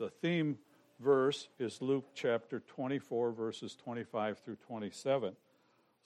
The 0.00 0.08
theme 0.08 0.56
verse 0.98 1.48
is 1.58 1.82
Luke 1.82 2.06
chapter 2.14 2.60
24, 2.60 3.32
verses 3.32 3.76
25 3.76 4.38
through 4.38 4.56
27. 4.66 5.36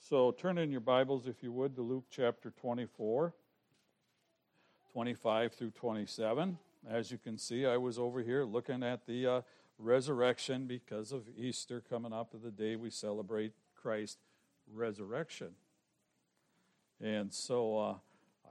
So 0.00 0.32
turn 0.32 0.58
in 0.58 0.72
your 0.72 0.80
Bibles, 0.80 1.28
if 1.28 1.44
you 1.44 1.52
would, 1.52 1.76
to 1.76 1.82
Luke 1.82 2.06
chapter 2.10 2.50
24, 2.50 3.32
25 4.92 5.52
through 5.52 5.70
27. 5.70 6.58
As 6.90 7.12
you 7.12 7.18
can 7.18 7.38
see, 7.38 7.66
I 7.66 7.76
was 7.76 7.96
over 7.96 8.20
here 8.20 8.44
looking 8.44 8.82
at 8.82 9.06
the 9.06 9.28
uh, 9.28 9.40
resurrection 9.78 10.66
because 10.66 11.12
of 11.12 11.28
Easter 11.38 11.80
coming 11.88 12.12
up 12.12 12.34
the 12.42 12.50
day 12.50 12.74
we 12.74 12.90
celebrate 12.90 13.52
Christ's 13.80 14.18
resurrection. 14.74 15.50
And 17.00 17.32
so 17.32 17.78
uh, 17.78 17.94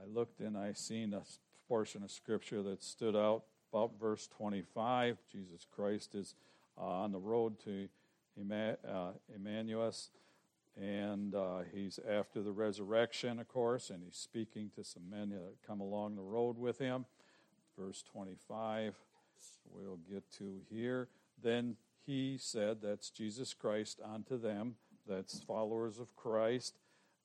I 0.02 0.06
looked 0.08 0.40
and 0.40 0.58
I 0.58 0.72
seen 0.72 1.14
a 1.14 1.24
portion 1.68 2.02
of 2.02 2.12
scripture 2.12 2.64
that 2.64 2.82
stood 2.82 3.18
out 3.18 3.44
about 3.74 4.00
verse 4.00 4.28
25. 4.38 5.18
Jesus 5.32 5.66
Christ 5.76 6.14
is 6.14 6.36
uh, 6.78 6.84
on 6.84 7.12
the 7.12 7.20
road 7.20 7.58
to 7.64 7.88
uh, 8.40 9.12
Emmaus, 9.34 10.10
and 10.80 11.34
uh, 11.34 11.60
he's 11.74 12.00
after 12.10 12.42
the 12.44 12.52
resurrection, 12.52 13.40
of 13.40 13.48
course, 13.48 13.90
and 13.90 14.04
he's 14.04 14.16
speaking 14.16 14.70
to 14.76 14.84
some 14.84 15.10
men 15.10 15.30
that 15.30 15.56
come 15.66 15.82
along 15.82 16.16
the 16.16 16.22
road 16.22 16.58
with 16.58 16.78
him. 16.78 17.06
Verse 17.78 18.04
25, 18.12 18.94
we'll 19.72 20.00
get 20.12 20.24
to 20.34 20.60
here. 20.70 21.08
Then 21.42 21.76
he 22.06 22.38
said, 22.40 22.78
that's 22.82 23.10
Jesus 23.10 23.56
Christ, 23.56 24.00
unto 24.14 24.40
them, 24.40 24.76
that's 25.08 25.40
followers 25.40 25.98
of 26.00 26.16
Christ. 26.16 26.76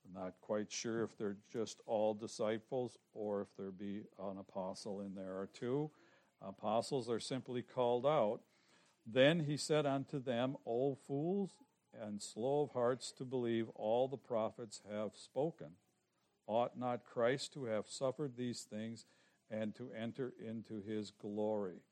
I'm 0.06 0.22
not 0.22 0.34
quite 0.40 0.72
sure 0.72 1.02
if 1.02 1.18
they're 1.18 1.36
just 1.52 1.80
all 1.86 2.14
disciples 2.14 2.96
or 3.12 3.42
if 3.42 3.48
there 3.58 3.70
be 3.70 4.04
an 4.18 4.38
apostle 4.38 5.02
in 5.02 5.14
there 5.14 5.36
or 5.36 5.50
two. 5.52 5.90
Apostles 6.40 7.08
are 7.08 7.20
simply 7.20 7.62
called 7.62 8.06
out. 8.06 8.40
Then 9.06 9.40
he 9.40 9.56
said 9.56 9.86
unto 9.86 10.20
them, 10.20 10.56
O 10.66 10.94
fools 10.94 11.52
and 11.98 12.22
slow 12.22 12.62
of 12.62 12.72
hearts 12.72 13.12
to 13.12 13.24
believe 13.24 13.68
all 13.74 14.08
the 14.08 14.16
prophets 14.16 14.82
have 14.90 15.12
spoken. 15.14 15.72
Ought 16.46 16.78
not 16.78 17.04
Christ 17.04 17.52
to 17.54 17.64
have 17.64 17.88
suffered 17.88 18.36
these 18.36 18.62
things 18.62 19.06
and 19.50 19.74
to 19.74 19.90
enter 19.92 20.32
into 20.44 20.80
his 20.80 21.10
glory? 21.10 21.82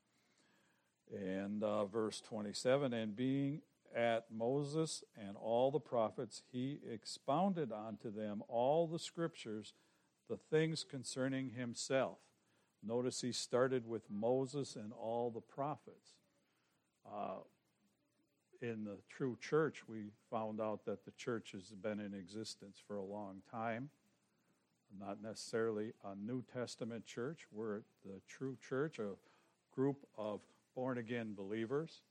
And 1.11 1.63
uh, 1.63 1.85
verse 1.85 2.21
27 2.21 2.93
And 2.93 3.15
being 3.15 3.61
at 3.95 4.25
Moses 4.31 5.03
and 5.15 5.35
all 5.37 5.71
the 5.71 5.79
prophets, 5.79 6.43
he 6.51 6.79
expounded 6.89 7.71
unto 7.71 8.11
them 8.11 8.43
all 8.47 8.87
the 8.87 8.99
scriptures, 8.99 9.73
the 10.29 10.37
things 10.37 10.83
concerning 10.83 11.51
himself. 11.51 12.17
Notice 12.85 13.21
he 13.21 13.31
started 13.31 13.87
with 13.87 14.03
Moses 14.09 14.75
and 14.75 14.91
all 14.93 15.29
the 15.29 15.41
prophets. 15.41 16.15
Uh, 17.05 17.39
in 18.61 18.83
the 18.83 18.97
true 19.09 19.37
church, 19.39 19.87
we 19.87 20.11
found 20.31 20.59
out 20.59 20.85
that 20.85 21.05
the 21.05 21.11
church 21.11 21.51
has 21.51 21.69
been 21.69 21.99
in 21.99 22.13
existence 22.13 22.77
for 22.87 22.95
a 22.95 23.03
long 23.03 23.41
time. 23.51 23.89
Not 24.99 25.21
necessarily 25.21 25.93
a 26.05 26.15
New 26.15 26.43
Testament 26.53 27.05
church. 27.05 27.45
We're 27.51 27.81
the 28.05 28.21
true 28.27 28.57
church, 28.67 28.99
a 28.99 29.11
group 29.75 30.07
of 30.17 30.39
born 30.75 30.97
again 30.97 31.33
believers. 31.35 32.01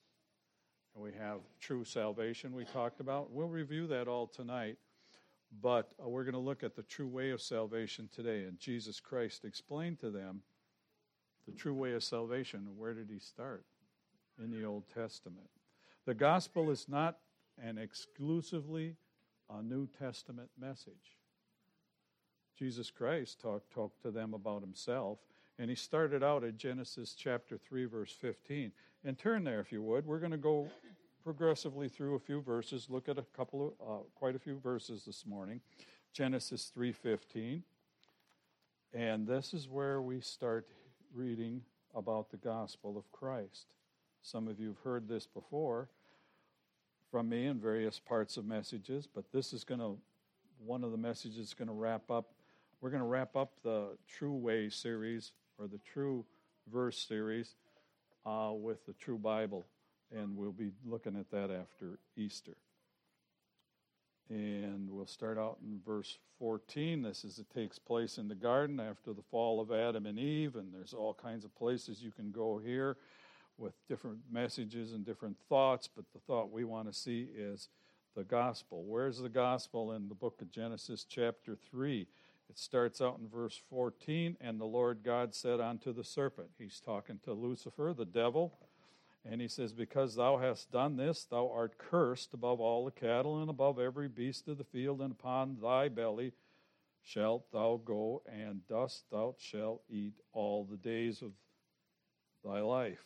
And 0.94 1.02
we 1.02 1.12
have 1.18 1.40
true 1.60 1.84
salvation 1.84 2.54
we 2.54 2.64
talked 2.64 3.00
about. 3.00 3.30
We'll 3.30 3.48
review 3.48 3.86
that 3.88 4.08
all 4.08 4.26
tonight. 4.26 4.76
But 5.62 5.88
uh, 6.02 6.08
we're 6.08 6.24
going 6.24 6.34
to 6.34 6.38
look 6.38 6.62
at 6.62 6.74
the 6.74 6.82
true 6.82 7.06
way 7.06 7.30
of 7.30 7.40
salvation 7.40 8.08
today. 8.14 8.44
And 8.44 8.58
Jesus 8.58 9.00
Christ 9.00 9.44
explained 9.44 10.00
to 10.00 10.10
them 10.10 10.42
the 11.46 11.52
true 11.52 11.74
way 11.74 11.92
of 11.92 12.02
salvation. 12.02 12.66
Where 12.76 12.94
did 12.94 13.08
he 13.10 13.18
start? 13.18 13.64
In 14.42 14.50
the 14.50 14.64
Old 14.64 14.84
Testament. 14.92 15.48
The 16.04 16.14
gospel 16.14 16.70
is 16.70 16.86
not 16.88 17.18
an 17.62 17.78
exclusively 17.78 18.96
a 19.48 19.62
New 19.62 19.86
Testament 19.86 20.50
message. 20.60 21.16
Jesus 22.58 22.90
Christ 22.90 23.40
talked, 23.40 23.72
talked 23.72 24.02
to 24.02 24.10
them 24.10 24.34
about 24.34 24.62
himself, 24.62 25.18
and 25.58 25.70
he 25.70 25.76
started 25.76 26.22
out 26.22 26.44
at 26.44 26.56
Genesis 26.56 27.14
chapter 27.14 27.56
3, 27.56 27.86
verse 27.86 28.12
15. 28.12 28.72
And 29.04 29.18
turn 29.18 29.44
there, 29.44 29.60
if 29.60 29.72
you 29.72 29.82
would. 29.82 30.06
We're 30.06 30.18
going 30.18 30.32
to 30.32 30.38
go 30.38 30.68
progressively 31.22 31.88
through 31.88 32.14
a 32.14 32.20
few 32.20 32.40
verses, 32.40 32.88
look 32.88 33.08
at 33.08 33.18
a 33.18 33.24
couple 33.36 33.74
of, 33.80 33.88
uh, 33.88 34.02
quite 34.14 34.36
a 34.36 34.38
few 34.38 34.58
verses 34.58 35.04
this 35.04 35.24
morning. 35.26 35.60
Genesis 36.12 36.70
3.15. 36.76 37.62
And 38.92 39.26
this 39.26 39.52
is 39.52 39.68
where 39.68 40.00
we 40.00 40.20
start 40.20 40.66
reading 41.14 41.62
about 41.94 42.30
the 42.30 42.36
gospel 42.36 42.96
of 42.98 43.10
Christ. 43.12 43.66
Some 44.22 44.48
of 44.48 44.60
you 44.60 44.68
have 44.68 44.78
heard 44.84 45.08
this 45.08 45.26
before 45.26 45.88
from 47.10 47.28
me 47.28 47.46
in 47.46 47.58
various 47.58 47.98
parts 47.98 48.36
of 48.36 48.44
messages, 48.44 49.06
but 49.06 49.24
this 49.32 49.52
is 49.52 49.64
going 49.64 49.80
to, 49.80 49.96
one 50.64 50.84
of 50.84 50.90
the 50.90 50.96
messages 50.96 51.54
going 51.54 51.68
to 51.68 51.74
wrap 51.74 52.10
up. 52.10 52.32
We're 52.80 52.90
going 52.90 53.02
to 53.02 53.08
wrap 53.08 53.36
up 53.36 53.52
the 53.62 53.96
True 54.06 54.34
Way 54.34 54.68
series 54.68 55.32
or 55.58 55.66
the 55.66 55.78
True 55.78 56.24
Verse 56.72 56.98
series 56.98 57.54
uh, 58.26 58.52
with 58.52 58.84
the 58.86 58.92
True 58.94 59.18
Bible, 59.18 59.66
and 60.14 60.36
we'll 60.36 60.52
be 60.52 60.72
looking 60.84 61.16
at 61.16 61.30
that 61.30 61.50
after 61.50 61.98
Easter. 62.16 62.56
And 64.28 64.90
we'll 64.90 65.06
start 65.06 65.38
out 65.38 65.58
in 65.62 65.80
verse 65.86 66.18
14. 66.38 67.02
This 67.02 67.24
is 67.24 67.38
it 67.38 67.48
takes 67.54 67.78
place 67.78 68.18
in 68.18 68.28
the 68.28 68.34
garden 68.34 68.80
after 68.80 69.12
the 69.12 69.22
fall 69.30 69.60
of 69.60 69.70
Adam 69.70 70.06
and 70.06 70.18
Eve, 70.18 70.56
and 70.56 70.74
there's 70.74 70.92
all 70.92 71.14
kinds 71.14 71.44
of 71.44 71.54
places 71.54 72.02
you 72.02 72.10
can 72.10 72.32
go 72.32 72.58
here 72.58 72.96
with 73.58 73.74
different 73.88 74.18
messages 74.30 74.92
and 74.92 75.04
different 75.04 75.36
thoughts, 75.48 75.88
but 75.88 76.04
the 76.12 76.18
thought 76.18 76.50
we 76.50 76.64
want 76.64 76.88
to 76.88 76.92
see 76.92 77.28
is 77.34 77.68
the 78.14 78.24
gospel. 78.24 78.84
Where's 78.84 79.18
the 79.18 79.28
gospel 79.28 79.92
in 79.92 80.08
the 80.08 80.14
book 80.14 80.42
of 80.42 80.50
Genesis, 80.50 81.06
chapter 81.08 81.56
3? 81.70 82.06
It 82.48 82.58
starts 82.58 83.00
out 83.00 83.18
in 83.20 83.28
verse 83.28 83.60
14, 83.70 84.36
and 84.40 84.60
the 84.60 84.66
Lord 84.66 85.00
God 85.04 85.34
said 85.34 85.60
unto 85.60 85.92
the 85.92 86.04
serpent, 86.04 86.50
He's 86.58 86.80
talking 86.80 87.18
to 87.24 87.32
Lucifer, 87.32 87.94
the 87.96 88.04
devil, 88.04 88.54
and 89.28 89.40
he 89.40 89.48
says, 89.48 89.72
Because 89.72 90.14
thou 90.14 90.38
hast 90.38 90.70
done 90.70 90.96
this, 90.96 91.24
thou 91.24 91.50
art 91.52 91.78
cursed 91.78 92.32
above 92.34 92.60
all 92.60 92.84
the 92.84 92.90
cattle 92.90 93.40
and 93.40 93.50
above 93.50 93.78
every 93.78 94.08
beast 94.08 94.48
of 94.48 94.58
the 94.58 94.64
field, 94.64 95.00
and 95.00 95.12
upon 95.12 95.58
thy 95.60 95.88
belly 95.88 96.32
shalt 97.02 97.50
thou 97.52 97.80
go, 97.84 98.22
and 98.26 98.66
dust 98.66 99.04
thou 99.10 99.34
shalt 99.38 99.82
eat 99.88 100.14
all 100.32 100.64
the 100.64 100.76
days 100.76 101.22
of 101.22 101.32
thy 102.44 102.60
life. 102.60 103.04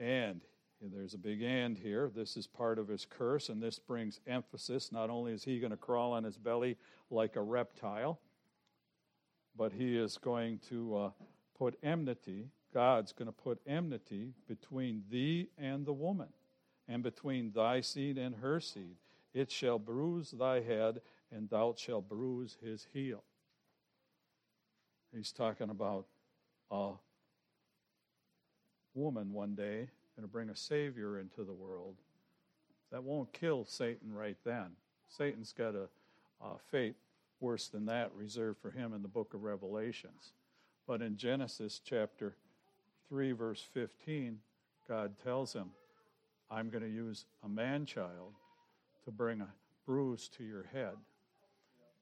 And 0.00 0.40
there's 0.80 1.14
a 1.14 1.18
big 1.18 1.42
and 1.42 1.76
here. 1.76 2.10
This 2.14 2.36
is 2.36 2.46
part 2.46 2.78
of 2.78 2.88
his 2.88 3.04
curse, 3.04 3.48
and 3.48 3.62
this 3.62 3.78
brings 3.78 4.20
emphasis. 4.26 4.92
Not 4.92 5.10
only 5.10 5.32
is 5.32 5.44
he 5.44 5.58
going 5.58 5.72
to 5.72 5.76
crawl 5.76 6.12
on 6.12 6.24
his 6.24 6.36
belly 6.36 6.76
like 7.10 7.36
a 7.36 7.42
reptile, 7.42 8.20
but 9.56 9.72
he 9.72 9.96
is 9.96 10.18
going 10.18 10.60
to 10.68 10.96
uh, 10.96 11.10
put 11.58 11.78
enmity 11.82 12.50
God's 12.78 13.10
going 13.10 13.26
to 13.26 13.32
put 13.32 13.58
enmity 13.66 14.34
between 14.46 15.02
thee 15.10 15.48
and 15.58 15.84
the 15.84 15.92
woman, 15.92 16.28
and 16.86 17.02
between 17.02 17.50
thy 17.50 17.80
seed 17.80 18.16
and 18.16 18.36
her 18.36 18.60
seed. 18.60 18.94
It 19.34 19.50
shall 19.50 19.80
bruise 19.80 20.30
thy 20.30 20.60
head, 20.60 21.00
and 21.32 21.50
thou 21.50 21.74
shalt 21.76 22.08
bruise 22.08 22.56
his 22.62 22.86
heel. 22.92 23.24
He's 25.12 25.32
talking 25.32 25.70
about 25.70 26.06
a 26.70 26.92
woman 28.94 29.32
one 29.32 29.56
day 29.56 29.88
going 30.14 30.22
to 30.22 30.28
bring 30.28 30.48
a 30.48 30.54
Savior 30.54 31.18
into 31.18 31.42
the 31.42 31.52
world. 31.52 31.96
That 32.92 33.02
won't 33.02 33.32
kill 33.32 33.64
Satan 33.64 34.12
right 34.14 34.38
then. 34.44 34.68
Satan's 35.08 35.52
got 35.52 35.74
a, 35.74 35.88
a 36.40 36.58
fate 36.70 36.94
worse 37.40 37.66
than 37.66 37.86
that 37.86 38.12
reserved 38.14 38.60
for 38.62 38.70
him 38.70 38.92
in 38.92 39.02
the 39.02 39.08
book 39.08 39.34
of 39.34 39.42
Revelations. 39.42 40.30
But 40.86 41.02
in 41.02 41.16
Genesis 41.16 41.80
chapter 41.84 42.36
3, 43.08 43.32
verse 43.32 43.66
15, 43.72 44.38
God 44.86 45.14
tells 45.22 45.52
him, 45.52 45.70
I'm 46.50 46.70
going 46.70 46.82
to 46.82 46.90
use 46.90 47.26
a 47.44 47.48
man 47.48 47.84
child 47.86 48.34
to 49.04 49.10
bring 49.10 49.40
a 49.40 49.48
bruise 49.86 50.28
to 50.36 50.44
your 50.44 50.64
head, 50.72 50.96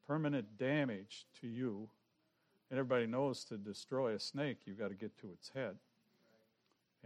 permanent 0.06 0.58
damage 0.58 1.26
to 1.40 1.46
you. 1.46 1.88
And 2.70 2.78
everybody 2.78 3.06
knows 3.06 3.44
to 3.44 3.56
destroy 3.56 4.14
a 4.14 4.18
snake, 4.18 4.58
you've 4.64 4.78
got 4.78 4.88
to 4.88 4.94
get 4.94 5.16
to 5.18 5.28
its 5.28 5.50
head. 5.54 5.76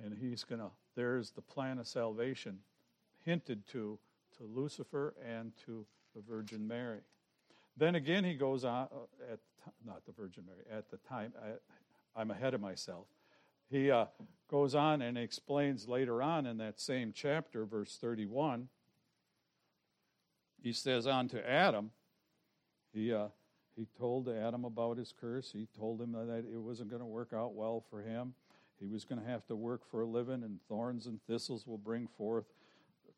And 0.03 0.17
he's 0.19 0.45
going 0.45 0.61
to, 0.61 0.71
there's 0.97 1.31
the 1.31 1.43
plan 1.43 1.79
of 1.79 1.87
salvation 1.87 2.59
hinted 3.25 3.67
to 3.69 3.99
to 4.41 4.49
Lucifer 4.59 5.15
and 5.27 5.53
to 5.67 5.85
the 6.15 6.23
Virgin 6.23 6.67
Mary. 6.67 7.01
Then 7.77 7.95
again, 7.95 8.25
he 8.25 8.35
goes 8.35 8.65
on, 8.65 8.89
uh, 8.93 9.33
at 9.33 9.39
not 9.87 10.05
the 10.07 10.13
Virgin 10.13 10.45
Mary, 10.47 10.65
at 10.77 10.91
the 10.91 10.97
time, 11.09 11.33
I, 11.43 12.21
I'm 12.21 12.31
ahead 12.31 12.55
of 12.55 12.61
myself 12.61 13.07
he 13.71 13.91
uh, 13.91 14.07
goes 14.49 14.75
on 14.75 15.01
and 15.01 15.17
explains 15.17 15.87
later 15.89 16.23
on 16.23 16.47
in 16.47 16.59
that 16.59 16.81
same 16.81 17.13
chapter, 17.15 17.65
verse 17.65 17.97
31. 18.01 18.69
He 20.63 20.73
says, 20.73 21.07
On 21.07 21.29
to 21.29 21.49
Adam, 21.49 21.91
he, 22.93 23.13
uh, 23.13 23.29
he 23.77 23.87
told 23.99 24.29
Adam 24.29 24.65
about 24.65 24.99
his 24.99 25.15
curse. 25.19 25.53
He 25.53 25.69
told 25.79 26.01
him 26.01 26.13
that 26.13 26.45
it 26.53 26.61
wasn't 26.61 26.91
going 26.91 27.01
to 27.01 27.07
work 27.07 27.33
out 27.33 27.55
well 27.55 27.85
for 27.91 28.03
him. 28.03 28.35
he 28.79 28.87
was 28.87 29.05
going 29.05 29.21
to 29.21 29.27
have 29.27 29.47
to 29.47 29.57
work 29.57 29.83
for 29.91 30.03
a 30.03 30.07
living, 30.07 30.43
and 30.43 30.59
thorns 30.69 31.07
and 31.07 31.21
thistles 31.27 31.67
will 31.67 31.79
bring 31.79 32.07
forth 32.07 32.47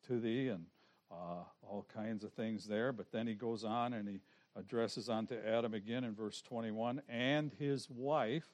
to 0.07 0.19
thee, 0.19 0.49
and 0.49 0.65
uh, 1.11 1.43
all 1.67 1.85
kinds 1.93 2.23
of 2.23 2.31
things 2.33 2.65
there. 2.65 2.91
But 2.91 3.11
then 3.11 3.27
he 3.27 3.33
goes 3.33 3.63
on 3.63 3.93
and 3.93 4.07
he 4.07 4.19
addresses 4.55 5.09
onto 5.09 5.35
Adam 5.35 5.73
again 5.73 6.03
in 6.03 6.13
verse 6.13 6.41
21 6.41 7.01
and 7.09 7.51
his 7.57 7.89
wife, 7.89 8.47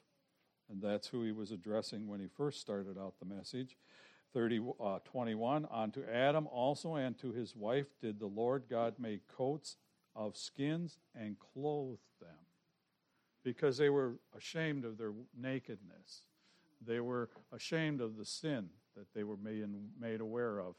and 0.69 0.81
that's 0.81 1.07
who 1.07 1.23
he 1.23 1.31
was 1.31 1.51
addressing 1.51 2.07
when 2.07 2.19
he 2.19 2.27
first 2.27 2.61
started 2.61 2.97
out 2.97 3.15
the 3.19 3.25
message. 3.25 3.77
30, 4.33 4.61
uh, 4.79 4.99
21 5.05 5.67
Unto 5.71 6.03
Adam 6.05 6.47
also 6.47 6.95
and 6.95 7.17
to 7.17 7.31
his 7.31 7.55
wife 7.55 7.87
did 7.99 8.19
the 8.19 8.27
Lord 8.27 8.63
God 8.69 8.93
make 8.99 9.27
coats 9.27 9.77
of 10.15 10.37
skins 10.37 10.99
and 11.15 11.37
clothe 11.39 11.97
them 12.21 12.29
because 13.43 13.77
they 13.77 13.89
were 13.89 14.19
ashamed 14.37 14.85
of 14.85 14.97
their 14.97 15.13
nakedness. 15.35 16.23
They 16.85 16.99
were 16.99 17.29
ashamed 17.51 18.01
of 18.01 18.17
the 18.17 18.25
sin 18.25 18.69
that 18.95 19.13
they 19.15 19.23
were 19.23 19.37
made, 19.37 19.65
made 19.99 20.21
aware 20.21 20.59
of 20.59 20.75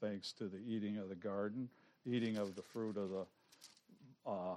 thanks 0.00 0.32
to 0.34 0.48
the 0.48 0.58
eating 0.58 0.98
of 0.98 1.08
the 1.08 1.14
garden, 1.14 1.68
eating 2.04 2.36
of 2.36 2.54
the 2.54 2.62
fruit 2.62 2.96
of 2.96 3.10
the 3.10 3.26
uh, 4.30 4.56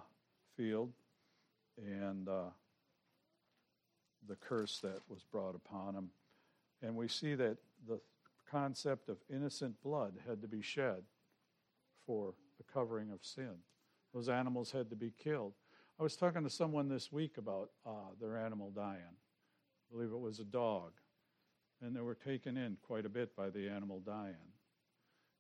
field, 0.56 0.92
and 1.78 2.28
uh, 2.28 2.50
the 4.28 4.36
curse 4.36 4.80
that 4.80 5.00
was 5.08 5.24
brought 5.24 5.56
upon 5.56 5.96
them. 5.96 6.10
And 6.82 6.96
we 6.96 7.08
see 7.08 7.36
that 7.36 7.58
the 7.88 8.00
concept 8.50 9.10
of 9.10 9.18
innocent 9.30 9.82
blood 9.84 10.14
had 10.28 10.42
to 10.42 10.48
be 10.48 10.62
shed 10.62 11.04
for 12.06 12.34
the 12.58 12.64
covering 12.72 13.12
of 13.12 13.20
sin. 13.22 13.56
Those 14.14 14.30
animals 14.30 14.72
had 14.72 14.90
to 14.90 14.96
be 14.96 15.14
killed. 15.22 15.54
I 16.00 16.04
was 16.04 16.16
talking 16.16 16.44
to 16.44 16.50
someone 16.50 16.88
this 16.88 17.12
week 17.12 17.38
about 17.38 17.72
uh, 17.86 18.12
their 18.20 18.38
animal 18.38 18.72
dying. 18.72 19.02
I 19.02 19.94
believe 19.94 20.12
it 20.12 20.20
was 20.20 20.40
a 20.40 20.46
dog. 20.46 20.94
And 21.82 21.96
they 21.96 22.02
were 22.02 22.16
taken 22.16 22.58
in 22.58 22.78
quite 22.82 23.06
a 23.06 23.10
bit 23.10 23.36
by 23.36 23.50
the 23.50 23.70
animal 23.70 24.00
dying 24.00 24.36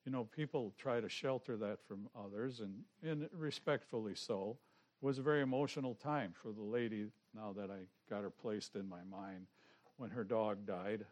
you 0.05 0.11
know, 0.11 0.23
people 0.23 0.73
try 0.77 0.99
to 0.99 1.09
shelter 1.09 1.57
that 1.57 1.79
from 1.87 2.09
others, 2.17 2.61
and, 2.61 2.83
and 3.03 3.29
respectfully 3.31 4.15
so. 4.15 4.57
It 5.01 5.05
was 5.05 5.17
a 5.17 5.23
very 5.23 5.41
emotional 5.41 5.95
time 5.95 6.33
for 6.33 6.51
the 6.51 6.61
lady, 6.61 7.07
now 7.33 7.53
that 7.53 7.71
I 7.71 7.79
got 8.09 8.23
her 8.23 8.29
placed 8.29 8.75
in 8.75 8.87
my 8.87 9.03
mind, 9.09 9.47
when 9.95 10.09
her 10.09 10.25
dog 10.25 10.65
died, 10.65 11.05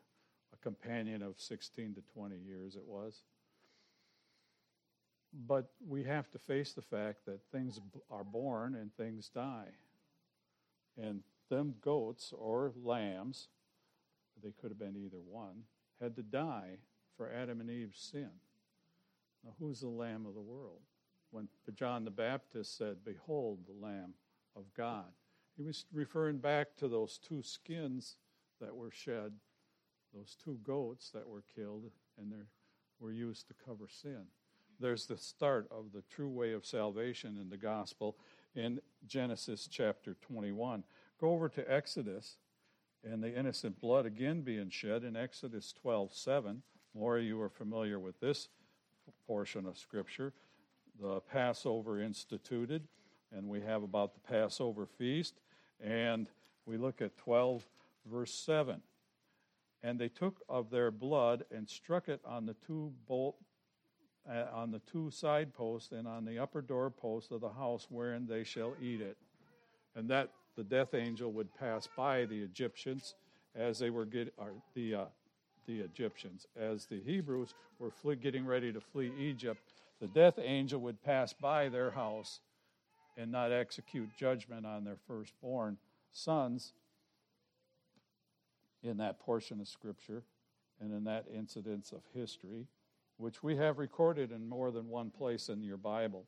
a 0.54 0.58
companion 0.58 1.22
of 1.22 1.40
16 1.40 1.96
to 1.96 2.02
20 2.14 2.36
years 2.38 2.76
it 2.76 2.86
was. 2.86 3.22
But 5.48 5.70
we 5.88 6.04
have 6.04 6.30
to 6.32 6.40
face 6.40 6.74
the 6.74 6.82
fact 6.82 7.26
that 7.26 7.40
things 7.52 7.80
are 8.10 8.24
born 8.24 8.76
and 8.76 8.94
things 8.96 9.30
die. 9.30 9.70
And 10.98 11.22
them 11.50 11.76
goats 11.82 12.34
or 12.38 12.74
lambs, 12.84 13.48
they 14.44 14.52
could 14.52 14.72
have 14.72 14.80
been 14.80 14.98
either 14.98 15.20
one, 15.30 15.64
had 16.02 16.16
to 16.18 16.24
die 16.24 16.78
for 17.16 17.32
Adam 17.32 17.62
and 17.62 17.70
Eve's 17.70 18.00
sin. 18.00 18.30
Now, 19.44 19.52
who's 19.60 19.80
the 19.80 19.88
Lamb 19.88 20.26
of 20.26 20.34
the 20.34 20.42
world? 20.42 20.82
When 21.32 21.48
John 21.74 22.06
the 22.06 22.12
Baptist 22.12 22.78
said, 22.78 22.98
Behold 23.04 23.60
the 23.66 23.86
Lamb 23.86 24.14
of 24.56 24.66
God, 24.76 25.12
he 25.56 25.64
was 25.64 25.86
referring 25.92 26.38
back 26.38 26.76
to 26.78 26.88
those 26.88 27.18
two 27.18 27.42
skins 27.42 28.18
that 28.62 28.76
were 28.76 28.92
shed, 28.92 29.34
those 30.14 30.38
two 30.44 30.60
goats 30.64 31.10
that 31.12 31.28
were 31.28 31.44
killed, 31.56 31.92
and 32.18 32.32
they 32.32 32.46
were 33.00 33.12
used 33.12 33.48
to 33.48 33.54
cover 33.66 33.88
sin. 33.90 34.26
There's 34.80 35.06
the 35.06 35.18
start 35.18 35.68
of 35.72 35.92
the 35.92 36.04
true 36.10 36.30
way 36.30 36.54
of 36.54 36.66
salvation 36.66 37.38
in 37.42 37.50
the 37.50 37.58
gospel 37.58 38.18
in 38.56 38.80
Genesis 39.08 39.68
chapter 39.70 40.16
21. 40.22 40.84
Go 41.20 41.32
over 41.32 41.50
to 41.50 41.72
Exodus 41.72 42.38
and 43.04 43.24
the 43.24 43.36
innocent 43.36 43.80
blood 43.80 44.06
again 44.06 44.42
being 44.42 44.70
shed 44.70 45.04
in 45.04 45.16
Exodus 45.16 45.74
12 45.74 46.14
7. 46.14 46.62
More 46.94 47.18
of 47.18 47.24
you 47.24 47.42
are 47.42 47.50
familiar 47.50 48.00
with 48.00 48.20
this 48.20 48.50
portion 49.26 49.66
of 49.66 49.78
Scripture. 49.78 50.34
The 51.00 51.22
Passover 51.22 52.02
instituted, 52.02 52.88
and 53.36 53.48
we 53.48 53.62
have 53.62 53.84
about 53.84 54.14
the 54.14 54.20
Passover 54.20 54.86
feast, 54.86 55.36
and 55.84 56.28
we 56.66 56.78
look 56.78 57.02
at 57.02 57.18
12, 57.18 57.64
verse 58.06 58.34
7. 58.34 58.82
And 59.84 60.00
they 60.00 60.10
took 60.10 60.42
of 60.50 60.70
their 60.70 60.90
blood 60.92 61.46
and 61.56 61.70
struck 61.70 62.10
it 62.10 62.22
on 62.26 62.46
the 62.46 62.56
two 62.66 62.92
bolt 63.08 63.36
uh, 64.30 64.46
on 64.54 64.72
the 64.72 64.80
two 64.80 65.10
side 65.10 65.54
posts 65.54 65.92
and 65.92 66.08
on 66.08 66.26
the 66.26 66.38
upper 66.38 66.62
door 66.62 66.90
post 66.90 67.32
of 67.32 67.42
the 67.42 67.50
house 67.50 67.88
wherein 67.90 68.28
they 68.28 68.44
shall 68.44 68.74
eat 68.82 69.00
it. 69.02 69.18
And 69.96 70.10
that 70.10 70.32
the 70.56 70.64
death 70.64 70.94
angel 70.94 71.32
would 71.32 71.54
pass 71.56 71.88
by 71.96 72.26
the 72.26 72.40
Egyptians 72.40 73.16
as 73.56 73.80
they 73.80 73.90
were 73.90 74.06
get, 74.06 74.34
the 74.74 74.96
uh, 74.96 75.06
the 75.66 75.80
Egyptians. 75.80 76.48
As 76.60 76.86
the 76.86 77.00
Hebrews 77.00 77.54
were 77.80 77.92
flee, 77.92 78.16
getting 78.16 78.46
ready 78.46 78.72
to 78.72 78.80
flee 78.80 79.12
Egypt, 79.20 79.74
the 80.00 80.08
death 80.08 80.40
angel 80.42 80.80
would 80.82 81.02
pass 81.02 81.34
by 81.34 81.70
their 81.70 81.92
house 81.92 82.40
and 83.18 83.32
not 83.32 83.52
execute 83.52 84.10
judgment 84.16 84.66
on 84.66 84.84
their 84.84 84.98
firstborn 85.08 85.78
sons 86.12 86.74
in 88.84 88.98
that 88.98 89.20
portion 89.20 89.60
of 89.60 89.68
Scripture 89.68 90.24
and 90.80 90.94
in 90.94 91.04
that 91.06 91.26
incidence 91.34 91.92
of 91.92 92.02
history, 92.14 92.68
which 93.18 93.42
we 93.42 93.56
have 93.56 93.80
recorded 93.80 94.32
in 94.32 94.48
more 94.48 94.70
than 94.70 94.88
one 94.88 95.10
place 95.10 95.50
in 95.50 95.64
your 95.64 95.78
Bible. 95.78 96.26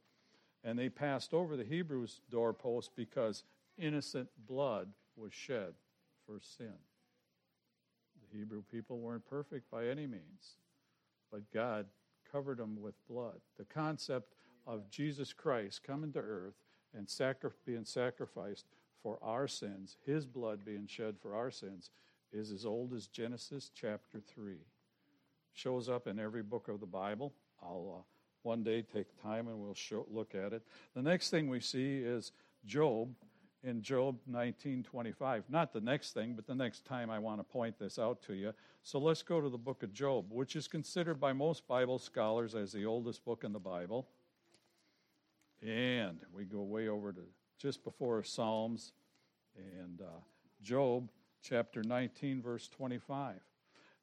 And 0.64 0.78
they 0.78 0.90
passed 0.90 1.34
over 1.34 1.56
the 1.56 1.64
Hebrews' 1.64 2.22
doorpost 2.32 2.92
because 2.96 3.44
innocent 3.78 4.30
blood 4.48 4.90
was 5.16 5.32
shed 5.32 5.74
for 6.26 6.40
sin. 6.42 6.74
The 8.32 8.38
Hebrew 8.38 8.64
people 8.72 9.00
weren't 9.00 9.30
perfect 9.30 9.70
by 9.70 9.88
any 9.88 10.08
means, 10.08 10.58
but 11.32 11.52
God 11.54 11.86
covered 12.32 12.58
them 12.58 12.82
with 12.82 12.96
blood. 13.08 13.40
The 13.58 13.66
concept 13.66 14.34
of 14.68 14.90
Jesus 14.90 15.34
Christ 15.34 15.84
coming 15.84 16.12
to 16.14 16.20
earth 16.20 16.56
and 16.96 17.10
sacri- 17.10 17.52
being 17.66 17.86
sacrificed 17.86 18.66
for 19.02 19.18
our 19.22 19.48
sins, 19.48 19.98
his 20.06 20.26
blood 20.26 20.66
being 20.66 20.88
shed 20.88 21.16
for 21.22 21.36
our 21.36 21.52
sins, 21.52 21.90
is 22.32 22.52
as 22.52 22.66
old 22.66 22.94
as 22.94 23.08
Genesis 23.08 23.72
chapter 23.74 24.20
3. 24.20 24.58
Shows 25.54 25.90
up 25.90 26.08
in 26.08 26.20
every 26.20 26.44
book 26.44 26.68
of 26.68 26.80
the 26.80 26.86
Bible. 26.86 27.34
I'll 27.62 28.00
uh, 28.00 28.04
one 28.44 28.64
day 28.64 28.82
take 28.82 29.22
time 29.22 29.48
and 29.48 29.60
we'll 29.60 29.74
show, 29.74 30.06
look 30.10 30.36
at 30.36 30.54
it. 30.54 30.64
The 30.96 31.02
next 31.02 31.30
thing 31.30 31.50
we 31.50 31.60
see 31.60 31.98
is 31.98 32.32
Job 32.66 33.10
in 33.64 33.82
Job 33.82 34.20
19:25. 34.26 35.50
Not 35.50 35.74
the 35.74 35.82
next 35.82 36.14
thing, 36.14 36.34
but 36.36 36.46
the 36.46 36.56
next 36.56 36.86
time 36.86 37.10
I 37.10 37.20
want 37.20 37.40
to 37.40 37.44
point 37.44 37.78
this 37.78 38.00
out 38.00 38.22
to 38.24 38.34
you. 38.34 38.54
So 38.84 39.00
let's 39.00 39.22
go 39.22 39.42
to 39.42 39.50
the 39.50 39.58
book 39.58 39.84
of 39.84 39.94
Job, 39.94 40.32
which 40.32 40.56
is 40.56 40.68
considered 40.68 41.20
by 41.20 41.34
most 41.34 41.68
Bible 41.68 42.00
scholars 42.00 42.56
as 42.56 42.72
the 42.72 42.86
oldest 42.86 43.26
book 43.26 43.44
in 43.44 43.52
the 43.52 43.60
Bible. 43.60 44.08
And 45.62 46.20
we 46.34 46.46
go 46.46 46.62
way 46.64 46.88
over 46.88 47.12
to 47.12 47.24
just 47.58 47.84
before 47.84 48.24
Psalms 48.24 48.94
and 49.56 50.02
uh, 50.02 50.22
Job 50.62 51.12
chapter 51.42 51.84
19 51.84 52.42
verse 52.42 52.70
25. 52.70 53.36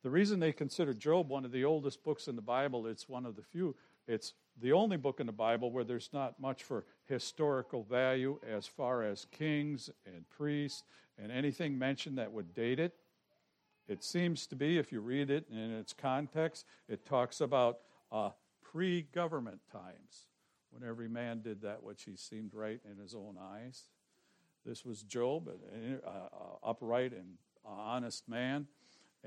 The 0.03 0.11
reason 0.11 0.39
they 0.39 0.53
consider 0.53 0.93
Job 0.93 1.31
one 1.31 1.47
of 1.47 1.53
the 1.53 1.65
oldest 1.65 2.05
books 2.05 2.29
in 2.29 2.37
the 2.37 2.43
Bible, 2.43 2.87
it's 2.87 3.09
one 3.09 3.25
of 3.25 3.37
the 3.37 3.43
few 3.43 3.75
it's 4.07 4.35
the 4.61 4.73
only 4.73 4.97
book 4.97 5.21
in 5.21 5.27
the 5.27 5.33
Bible 5.33 5.71
where 5.71 5.85
there's 5.85 6.11
not 6.13 6.41
much 6.41 6.63
for 6.63 6.85
historical 7.07 7.83
value 7.83 8.39
as 8.49 8.67
far 8.67 9.03
as 9.03 9.27
kings 9.31 9.91
and 10.07 10.29
priests 10.31 10.83
and 11.19 11.31
anything 11.31 11.79
mentioned 11.79 12.19
that 12.19 12.33
would 12.33 12.55
date 12.55 12.79
it. 12.79 12.95
It 13.89 14.03
seems 14.03 14.47
to 14.49 14.57
be, 14.57 14.79
if 14.79 14.91
you 14.93 15.01
read 15.01 15.31
it 15.31 15.47
in 15.51 15.73
its 15.73 15.93
context, 15.93 16.67
it 16.89 17.07
talks 17.07 17.41
about 17.41 17.79
uh, 18.11 18.31
pre 18.63 19.03
government 19.03 19.61
times 19.71 20.27
when 20.71 20.89
every 20.89 21.09
man 21.09 21.41
did 21.41 21.63
that 21.63 21.83
which 21.83 22.03
he 22.03 22.17
seemed 22.17 22.53
right 22.53 22.81
in 22.91 22.99
his 22.99 23.15
own 23.15 23.37
eyes. 23.41 23.85
This 24.65 24.85
was 24.85 25.03
Job, 25.03 25.49
an 25.73 26.01
uh, 26.05 26.09
uh, 26.11 26.69
upright 26.69 27.13
and 27.13 27.35
honest 27.65 28.29
man 28.29 28.67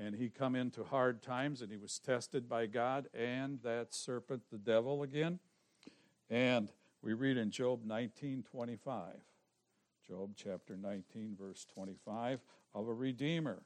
and 0.00 0.14
he 0.14 0.30
come 0.30 0.56
into 0.56 0.82
hard 0.82 1.22
times 1.22 1.60
and 1.60 1.70
he 1.70 1.76
was 1.76 1.98
tested 1.98 2.48
by 2.48 2.66
God 2.66 3.08
and 3.12 3.60
that 3.62 3.92
serpent 3.92 4.42
the 4.50 4.58
devil 4.58 5.02
again. 5.02 5.38
And 6.30 6.70
we 7.02 7.12
read 7.12 7.36
in 7.36 7.50
Job 7.50 7.84
19:25. 7.84 9.20
Job 10.06 10.32
chapter 10.36 10.76
19 10.76 11.36
verse 11.36 11.66
25 11.66 12.40
of 12.74 12.88
a 12.88 12.94
redeemer. 12.94 13.62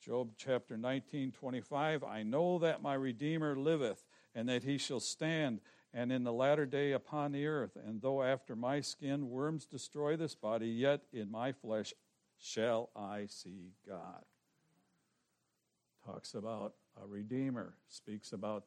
Job 0.00 0.34
chapter 0.36 0.76
19:25 0.76 2.04
I 2.04 2.22
know 2.22 2.58
that 2.60 2.80
my 2.80 2.94
redeemer 2.94 3.56
liveth 3.56 4.04
and 4.34 4.48
that 4.48 4.62
he 4.62 4.78
shall 4.78 5.00
stand 5.00 5.60
and 5.92 6.12
in 6.12 6.22
the 6.22 6.32
latter 6.32 6.66
day 6.66 6.92
upon 6.92 7.32
the 7.32 7.46
earth 7.46 7.76
and 7.76 8.00
though 8.00 8.22
after 8.22 8.54
my 8.54 8.80
skin 8.80 9.28
worms 9.28 9.66
destroy 9.66 10.16
this 10.16 10.36
body 10.36 10.68
yet 10.68 11.02
in 11.12 11.30
my 11.30 11.52
flesh 11.52 11.94
shall 12.38 12.90
I 12.94 13.26
see 13.26 13.72
God 13.86 14.24
talks 16.04 16.34
about 16.34 16.74
a 17.02 17.06
redeemer, 17.06 17.74
speaks 17.88 18.32
about 18.32 18.64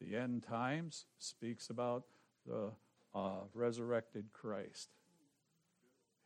the 0.00 0.16
end 0.16 0.42
times, 0.42 1.06
speaks 1.18 1.70
about 1.70 2.04
the 2.46 2.70
uh, 3.14 3.40
resurrected 3.54 4.26
Christ. 4.32 4.88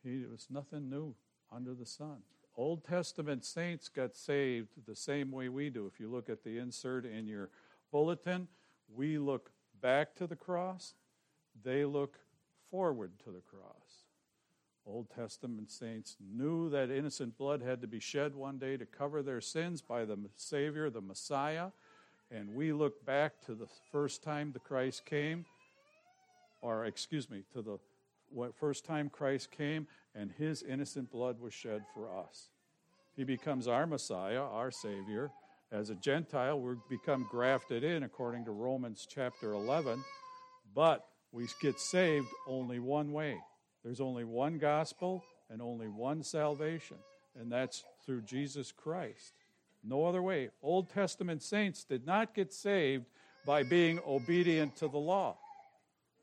He 0.03 0.23
was 0.29 0.47
nothing 0.49 0.89
new 0.89 1.15
under 1.53 1.73
the 1.73 1.85
sun. 1.85 2.17
Old 2.55 2.83
Testament 2.83 3.45
saints 3.45 3.87
got 3.87 4.15
saved 4.15 4.69
the 4.87 4.95
same 4.95 5.31
way 5.31 5.47
we 5.47 5.69
do. 5.69 5.85
If 5.85 5.99
you 5.99 6.09
look 6.09 6.29
at 6.29 6.43
the 6.43 6.57
insert 6.57 7.05
in 7.05 7.27
your 7.27 7.49
bulletin, 7.91 8.47
we 8.93 9.19
look 9.19 9.51
back 9.79 10.15
to 10.15 10.25
the 10.25 10.35
cross, 10.35 10.95
they 11.63 11.85
look 11.85 12.17
forward 12.71 13.11
to 13.25 13.31
the 13.31 13.41
cross. 13.41 14.06
Old 14.87 15.09
Testament 15.09 15.69
saints 15.69 16.15
knew 16.33 16.69
that 16.69 16.89
innocent 16.89 17.37
blood 17.37 17.61
had 17.61 17.81
to 17.81 17.87
be 17.87 17.99
shed 17.99 18.33
one 18.33 18.57
day 18.57 18.77
to 18.77 18.85
cover 18.85 19.21
their 19.21 19.41
sins 19.41 19.81
by 19.81 20.05
the 20.05 20.17
Savior, 20.37 20.89
the 20.89 21.01
Messiah. 21.01 21.67
And 22.31 22.55
we 22.55 22.71
look 22.71 23.05
back 23.05 23.41
to 23.45 23.53
the 23.53 23.67
first 23.91 24.23
time 24.23 24.51
the 24.51 24.59
Christ 24.59 25.05
came, 25.05 25.45
or 26.61 26.85
excuse 26.85 27.29
me, 27.29 27.43
to 27.53 27.61
the 27.61 27.79
first 28.53 28.85
time 28.85 29.09
Christ 29.09 29.51
came 29.51 29.87
and 30.15 30.31
his 30.31 30.63
innocent 30.63 31.11
blood 31.11 31.39
was 31.39 31.53
shed 31.53 31.83
for 31.93 32.09
us. 32.17 32.49
He 33.15 33.23
becomes 33.23 33.67
our 33.67 33.87
Messiah, 33.87 34.41
our 34.41 34.71
Savior. 34.71 35.31
As 35.69 35.89
a 35.89 35.95
Gentile, 35.95 36.61
we 36.61 36.75
become 36.89 37.27
grafted 37.29 37.83
in 37.83 38.03
according 38.03 38.45
to 38.45 38.51
Romans 38.51 39.05
chapter 39.09 39.51
11, 39.51 40.01
but 40.73 41.07
we 41.33 41.45
get 41.61 41.77
saved 41.77 42.27
only 42.47 42.79
one 42.79 43.11
way 43.11 43.37
there's 43.87 44.01
only 44.01 44.25
one 44.25 44.57
gospel 44.57 45.23
and 45.49 45.61
only 45.61 45.87
one 45.87 46.21
salvation, 46.21 46.97
and 47.39 47.49
that's 47.49 47.85
through 48.05 48.19
Jesus 48.23 48.73
Christ. 48.73 49.31
No 49.81 50.03
other 50.03 50.21
way. 50.21 50.49
Old 50.61 50.89
Testament 50.89 51.41
saints 51.41 51.85
did 51.85 52.05
not 52.05 52.35
get 52.35 52.51
saved 52.51 53.05
by 53.45 53.63
being 53.63 54.01
obedient 54.05 54.75
to 54.75 54.89
the 54.89 54.97
law. 54.97 55.37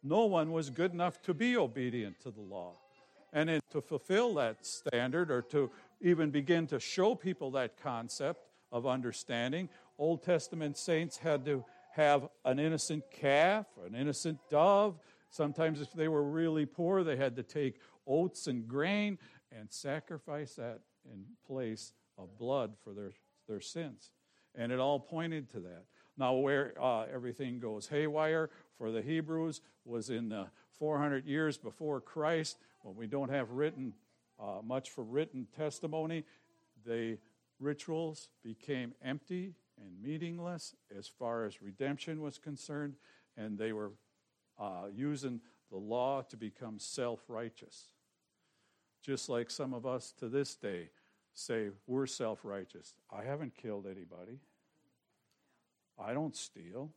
No 0.03 0.27
one 0.27 0.53
was 0.53 0.69
good 0.69 0.93
enough 0.93 1.23
to 1.23 1.33
be 1.33 1.57
obedient 1.57 2.21
to 2.21 2.31
the 2.31 2.43
law. 2.43 2.75
And 3.33 3.49
in, 3.49 3.63
to 3.71 3.81
fulfill 3.81 4.35
that 4.35 4.67
standard 4.67 5.31
or 5.31 5.41
to 5.41 5.71
even 6.03 6.29
begin 6.29 6.67
to 6.67 6.79
show 6.79 7.15
people 7.15 7.51
that 7.53 7.83
concept 7.83 8.45
of 8.73 8.87
understanding, 8.87 9.71
Old 9.99 10.23
Testament 10.23 10.77
saints 10.77 11.17
had 11.17 11.47
to 11.47 11.65
have 11.95 12.29
an 12.45 12.59
innocent 12.59 13.05
calf, 13.11 13.65
an 13.87 13.95
innocent 13.95 14.39
dove, 14.51 14.99
Sometimes, 15.35 15.81
if 15.81 15.93
they 15.93 16.07
were 16.07 16.23
really 16.23 16.65
poor, 16.65 17.03
they 17.03 17.17
had 17.17 17.35
to 17.35 17.43
take 17.43 17.81
oats 18.07 18.47
and 18.47 18.69
grain 18.69 19.19
and 19.51 19.69
sacrifice 19.69 20.55
that 20.55 20.79
in 21.13 21.25
place 21.45 21.93
of 22.17 22.39
blood 22.39 22.75
for 22.85 22.93
their, 22.93 23.11
their 23.49 23.61
sins. 23.61 24.13
And 24.55 24.71
it 24.71 24.79
all 24.79 25.01
pointed 25.01 25.51
to 25.51 25.59
that. 25.59 25.87
Now, 26.17 26.35
where 26.35 26.81
uh, 26.81 27.07
everything 27.13 27.59
goes 27.59 27.89
haywire 27.89 28.49
for 28.79 28.93
the 28.93 29.03
Hebrews 29.03 29.61
was 29.85 30.09
in 30.09 30.29
the 30.29 30.47
400 30.79 31.27
years 31.27 31.59
before 31.59 32.01
Christ, 32.01 32.59
when 32.83 32.95
we 32.95 33.09
don't 33.09 33.31
have 33.31 33.51
written 33.51 33.93
uh, 34.41 34.61
much 34.63 34.91
for 34.91 35.03
written 35.03 35.49
testimony. 35.57 36.23
The 36.87 37.19
rituals 37.59 38.29
became 38.45 38.95
empty 39.03 39.55
and 39.79 40.01
meaningless 40.01 40.77
as 40.97 41.09
far 41.09 41.45
as 41.45 41.61
redemption 41.61 42.21
was 42.21 42.39
concerned, 42.39 42.95
and 43.37 43.59
they 43.59 43.73
were 43.73 43.91
uh, 44.59 44.87
using 44.95 45.41
the 45.71 45.77
law 45.77 46.23
to 46.23 46.37
become 46.37 46.79
self 46.79 47.21
righteous. 47.29 47.89
Just 49.03 49.29
like 49.29 49.51
some 49.51 49.75
of 49.75 49.85
us 49.85 50.13
to 50.19 50.29
this 50.29 50.55
day 50.55 50.91
say 51.35 51.71
we're 51.87 52.07
self 52.07 52.41
righteous. 52.45 52.95
I 53.11 53.25
haven't 53.25 53.55
killed 53.57 53.87
anybody. 53.87 54.41
I 55.99 56.13
don't 56.13 56.37
steal. 56.37 56.91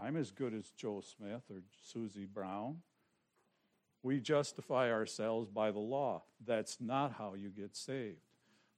I'm 0.00 0.16
as 0.16 0.30
good 0.30 0.54
as 0.54 0.70
Joe 0.70 1.02
Smith 1.02 1.42
or 1.50 1.62
Susie 1.82 2.26
Brown. 2.26 2.76
We 4.02 4.20
justify 4.20 4.90
ourselves 4.90 5.48
by 5.50 5.70
the 5.70 5.78
law. 5.78 6.22
That's 6.46 6.80
not 6.80 7.12
how 7.18 7.34
you 7.34 7.50
get 7.50 7.76
saved. 7.76 8.20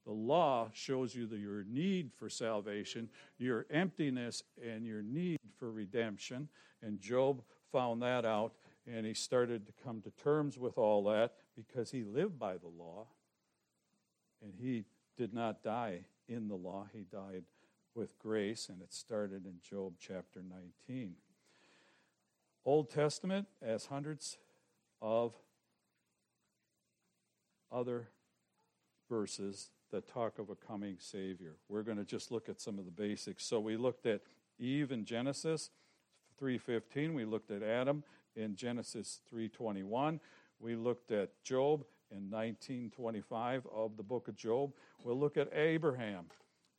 The 0.05 0.11
law 0.11 0.69
shows 0.73 1.15
you 1.15 1.27
the, 1.27 1.37
your 1.37 1.63
need 1.63 2.11
for 2.17 2.29
salvation, 2.29 3.09
your 3.37 3.65
emptiness, 3.69 4.43
and 4.61 4.85
your 4.85 5.01
need 5.01 5.39
for 5.57 5.71
redemption. 5.71 6.49
And 6.81 6.99
Job 6.99 7.41
found 7.73 8.01
that 8.01 8.23
out 8.23 8.53
and 8.87 9.05
he 9.05 9.13
started 9.13 9.65
to 9.65 9.73
come 9.83 10.01
to 10.01 10.11
terms 10.23 10.57
with 10.57 10.77
all 10.77 11.03
that 11.03 11.33
because 11.57 11.91
he 11.91 12.03
lived 12.03 12.39
by 12.39 12.53
the 12.53 12.67
law 12.67 13.07
and 14.41 14.53
he 14.57 14.85
did 15.17 15.33
not 15.33 15.63
die 15.63 16.01
in 16.27 16.47
the 16.47 16.55
law, 16.55 16.87
he 16.93 17.05
died 17.11 17.43
with 17.95 18.17
grace, 18.17 18.69
and 18.69 18.81
it 18.81 18.93
started 18.93 19.45
in 19.45 19.55
Job 19.61 19.93
chapter 19.99 20.41
19. 20.87 21.13
Old 22.65 22.89
Testament 22.89 23.47
as 23.61 23.85
hundreds 23.85 24.37
of 25.01 25.33
other 27.71 28.07
verses 29.09 29.69
that 29.91 30.07
talk 30.07 30.39
of 30.39 30.49
a 30.49 30.55
coming 30.55 30.95
Savior. 30.97 31.55
We're 31.67 31.83
going 31.83 31.97
to 31.97 32.05
just 32.05 32.31
look 32.31 32.49
at 32.49 32.61
some 32.61 32.79
of 32.79 32.85
the 32.85 32.91
basics. 32.91 33.45
So 33.45 33.59
we 33.59 33.77
looked 33.77 34.05
at 34.05 34.21
Eve 34.59 34.91
in 34.91 35.05
Genesis. 35.05 35.69
3:15. 36.43 37.13
We 37.13 37.23
looked 37.23 37.51
at 37.51 37.63
Adam 37.63 38.03
in 38.35 38.57
Genesis 38.57 39.21
3:21. 39.31 40.19
We 40.59 40.75
looked 40.75 41.11
at 41.11 41.41
Job 41.41 41.85
in 42.11 42.29
1925 42.29 43.65
of 43.67 43.95
the 43.95 44.03
book 44.03 44.27
of 44.27 44.35
Job. 44.35 44.73
We'll 45.05 45.17
look 45.17 45.37
at 45.37 45.53
Abraham 45.53 46.25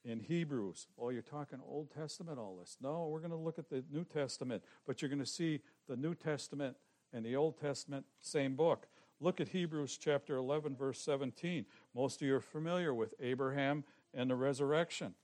in 0.04 0.20
Hebrews. 0.20 0.88
Oh, 0.98 1.08
you're 1.08 1.22
talking 1.22 1.60
Old 1.66 1.90
Testament, 1.90 2.38
all 2.38 2.56
this. 2.56 2.76
No, 2.82 3.08
we're 3.08 3.20
going 3.20 3.30
to 3.30 3.38
look 3.38 3.58
at 3.58 3.70
the 3.70 3.82
New 3.90 4.04
Testament, 4.04 4.62
but 4.84 5.00
you're 5.00 5.08
going 5.08 5.18
to 5.18 5.26
see 5.26 5.62
the 5.88 5.96
New 5.96 6.14
Testament 6.14 6.76
and 7.14 7.24
the 7.24 7.34
Old 7.34 7.58
Testament, 7.58 8.04
same 8.20 8.56
book. 8.56 8.86
Look 9.18 9.40
at 9.40 9.48
Hebrews 9.48 9.96
chapter 9.96 10.36
11, 10.36 10.76
verse 10.76 11.00
17. 11.00 11.64
Most 11.94 12.20
of 12.20 12.28
you 12.28 12.34
are 12.34 12.40
familiar 12.40 12.92
with 12.92 13.14
Abraham 13.18 13.84
and 14.12 14.28
the 14.28 14.36
resurrection. 14.36 15.14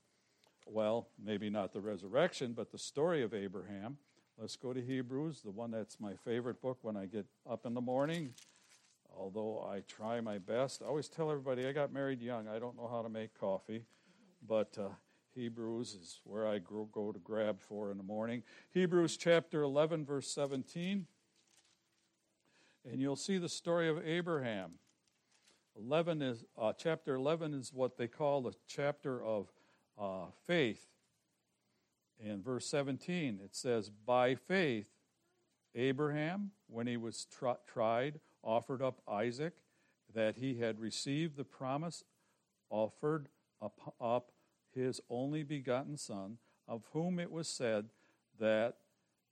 Well, 0.65 1.09
maybe 1.23 1.51
not 1.51 1.73
the 1.73 1.81
resurrection, 1.81 2.53
but 2.53 2.71
the 2.71 2.79
story 2.79 3.21
of 3.21 3.35
Abraham. 3.35 3.99
Let's 4.37 4.55
go 4.55 4.73
to 4.73 4.81
Hebrews, 4.81 5.41
the 5.41 5.51
one 5.51 5.71
that's 5.71 5.99
my 5.99 6.13
favorite 6.15 6.61
book 6.61 6.79
when 6.81 6.97
I 6.97 7.05
get 7.05 7.25
up 7.49 7.65
in 7.65 7.73
the 7.73 7.81
morning. 7.81 8.33
Although 9.15 9.67
I 9.69 9.81
try 9.87 10.21
my 10.21 10.37
best, 10.37 10.81
I 10.81 10.85
always 10.85 11.09
tell 11.09 11.29
everybody 11.29 11.67
I 11.67 11.73
got 11.73 11.93
married 11.93 12.21
young. 12.21 12.47
I 12.47 12.57
don't 12.57 12.75
know 12.75 12.87
how 12.87 13.01
to 13.01 13.09
make 13.09 13.37
coffee, 13.39 13.83
but 14.47 14.75
uh, 14.79 14.89
Hebrews 15.35 15.93
is 15.93 16.19
where 16.23 16.47
I 16.47 16.59
go, 16.59 17.11
to 17.11 17.19
grab 17.19 17.61
for 17.61 17.91
in 17.91 17.97
the 17.97 18.03
morning. 18.03 18.43
Hebrews 18.71 19.17
chapter 19.17 19.61
11, 19.61 20.05
verse 20.05 20.27
17. 20.29 21.05
And 22.89 23.01
you'll 23.01 23.15
see 23.15 23.37
the 23.37 23.49
story 23.49 23.89
of 23.89 24.05
Abraham. 24.05 24.71
11 25.77 26.21
is, 26.21 26.43
uh, 26.57 26.73
chapter 26.73 27.15
11 27.15 27.53
is 27.53 27.71
what 27.73 27.97
they 27.97 28.07
call 28.07 28.41
the 28.41 28.53
chapter 28.67 29.23
of 29.23 29.51
uh, 29.99 30.25
faith. 30.47 30.90
In 32.23 32.41
verse 32.41 32.67
17, 32.67 33.39
it 33.43 33.55
says, 33.55 33.89
By 33.89 34.35
faith, 34.35 34.87
Abraham, 35.73 36.51
when 36.67 36.85
he 36.85 36.97
was 36.97 37.25
tr- 37.25 37.59
tried, 37.65 38.19
offered 38.43 38.81
up 38.81 39.01
Isaac, 39.07 39.53
that 40.13 40.35
he 40.35 40.59
had 40.59 40.79
received 40.79 41.35
the 41.35 41.43
promise, 41.43 42.03
offered 42.69 43.27
up, 43.61 43.95
up 43.99 44.31
his 44.73 45.01
only 45.09 45.43
begotten 45.43 45.97
son, 45.97 46.37
of 46.67 46.83
whom 46.93 47.19
it 47.19 47.31
was 47.31 47.47
said 47.47 47.89
that 48.39 48.77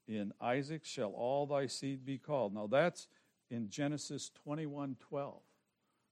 in 0.08 0.34
Isaac 0.42 0.84
shall 0.84 1.12
all 1.12 1.46
thy 1.46 1.68
seed 1.68 2.06
be 2.06 2.18
called. 2.18 2.54
Now 2.54 2.68
that's 2.68 3.08
in 3.52 3.70
Genesis 3.70 4.32
21:12. 4.46 5.42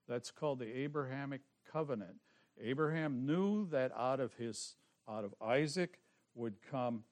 That's 0.06 0.30
called 0.30 0.60
the 0.60 0.78
Abrahamic 0.78 1.42
covenant. 1.70 2.20
Abraham 2.60 3.26
knew 3.26 3.68
that 3.68 3.92
out 3.96 4.20
of 4.20 4.34
his 4.34 4.76
out 5.08 5.24
of 5.24 5.34
Isaac 5.40 5.98
would 6.38 6.54
come 6.70 7.02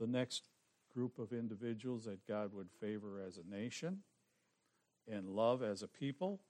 the 0.00 0.06
next 0.06 0.44
group 0.94 1.18
of 1.18 1.32
individuals 1.32 2.04
that 2.04 2.26
God 2.26 2.52
would 2.54 2.68
favor 2.80 3.22
as 3.24 3.38
a 3.38 3.54
nation 3.54 3.98
and 5.10 5.28
love 5.28 5.62
as 5.62 5.82
a 5.82 5.88
people. 5.88 6.40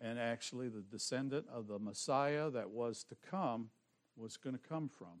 And 0.00 0.18
actually, 0.18 0.68
the 0.68 0.82
descendant 0.82 1.46
of 1.52 1.68
the 1.68 1.78
Messiah 1.78 2.50
that 2.50 2.70
was 2.70 3.02
to 3.04 3.16
come 3.30 3.70
was 4.16 4.36
going 4.36 4.54
to 4.54 4.68
come 4.68 4.88
from 4.88 5.20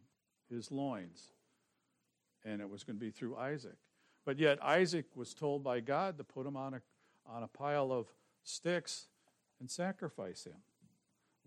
his 0.50 0.70
loins. 0.70 1.32
And 2.44 2.60
it 2.60 2.68
was 2.68 2.84
going 2.84 2.96
to 2.96 3.04
be 3.04 3.10
through 3.10 3.36
Isaac. 3.36 3.76
But 4.24 4.38
yet, 4.38 4.62
Isaac 4.62 5.06
was 5.14 5.32
told 5.32 5.64
by 5.64 5.80
God 5.80 6.18
to 6.18 6.24
put 6.24 6.46
him 6.46 6.56
on 6.56 6.74
a, 6.74 6.82
on 7.26 7.42
a 7.42 7.48
pile 7.48 7.90
of 7.90 8.06
sticks 8.44 9.06
and 9.60 9.70
sacrifice 9.70 10.44
him. 10.44 10.56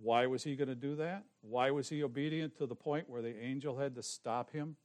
Why 0.01 0.27
was 0.27 0.43
he 0.43 0.55
going 0.55 0.69
to 0.69 0.75
do 0.75 0.95
that? 0.95 1.25
Why 1.41 1.71
was 1.71 1.89
he 1.89 2.03
obedient 2.03 2.57
to 2.57 2.65
the 2.65 2.75
point 2.75 3.09
where 3.09 3.21
the 3.21 3.37
angel 3.37 3.77
had 3.77 3.95
to 3.95 4.03
stop 4.03 4.51
him 4.51 4.77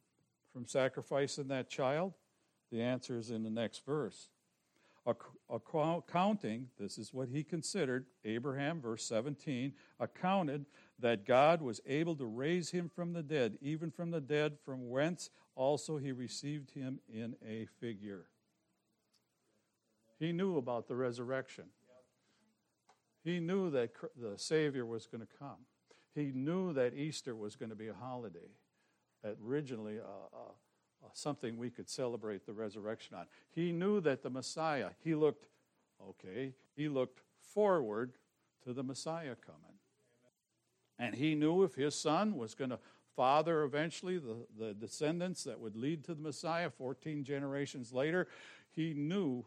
from 0.53 0.67
sacrificing 0.67 1.49
that 1.49 1.71
child? 1.71 2.15
The 2.73 2.83
answer 2.83 3.17
is 3.17 3.31
in 3.31 3.45
the 3.45 3.51
next 3.51 3.87
verse. 3.87 4.29
Accounting, 5.51 6.69
this 6.81 6.97
is 6.99 7.13
what 7.13 7.29
he 7.29 7.45
considered, 7.45 8.07
Abraham, 8.25 8.81
verse 8.81 9.05
17, 9.05 9.75
accounted 10.01 10.65
that 10.99 11.27
God 11.27 11.61
was 11.61 11.81
able 11.87 12.17
to 12.17 12.25
raise 12.25 12.71
him 12.71 12.89
from 12.89 13.13
the 13.13 13.23
dead, 13.23 13.59
even 13.61 13.91
from 13.91 14.11
the 14.11 14.21
dead, 14.21 14.57
from 14.65 14.89
whence 14.89 15.31
also 15.55 15.99
he 15.99 16.11
received 16.11 16.71
him 16.71 16.99
in 17.13 17.37
a 17.47 17.67
figure. 17.79 18.27
He 20.19 20.33
knew 20.33 20.57
about 20.57 20.89
the 20.89 20.97
resurrection. 20.97 21.65
He 23.25 23.41
knew 23.41 23.71
that 23.71 23.91
the 24.21 24.39
Savior 24.39 24.85
was 24.85 25.07
going 25.07 25.23
to 25.23 25.33
come. 25.39 25.67
He 26.15 26.31
knew 26.35 26.73
that 26.75 26.95
Easter 26.95 27.35
was 27.35 27.57
going 27.57 27.71
to 27.71 27.77
be 27.77 27.89
a 27.89 27.95
holiday, 27.95 28.51
originally 29.45 29.99
uh, 29.99 30.37
uh, 30.37 30.53
something 31.13 31.57
we 31.57 31.71
could 31.71 31.89
celebrate 31.89 32.47
the 32.47 32.53
resurrection 32.53 33.17
on. 33.17 33.27
He 33.51 33.73
knew 33.73 34.01
that 34.03 34.23
the 34.23 34.31
Messiah, 34.31 34.91
he 35.03 35.15
looked, 35.15 35.47
okay, 36.09 36.53
he 36.77 36.89
looked 36.89 37.21
forward 37.53 38.13
to 38.65 38.73
the 38.73 38.83
Messiah 38.83 39.35
coming. 39.45 39.79
And 40.99 41.15
he 41.15 41.35
knew 41.35 41.65
if 41.65 41.75
his 41.75 41.95
son 41.95 42.37
was 42.37 42.55
going 42.55 42.71
to 42.71 42.79
father 43.17 43.63
eventually 43.63 44.19
the, 44.19 44.47
the 44.59 44.75
descendants 44.75 45.45
that 45.45 45.61
would 45.61 45.77
lead 45.77 46.05
to 46.05 46.15
the 46.15 46.23
Messiah 46.23 46.71
14 46.71 47.25
generations 47.25 47.93
later, 47.93 48.29
he 48.71 48.95
knew 48.95 49.45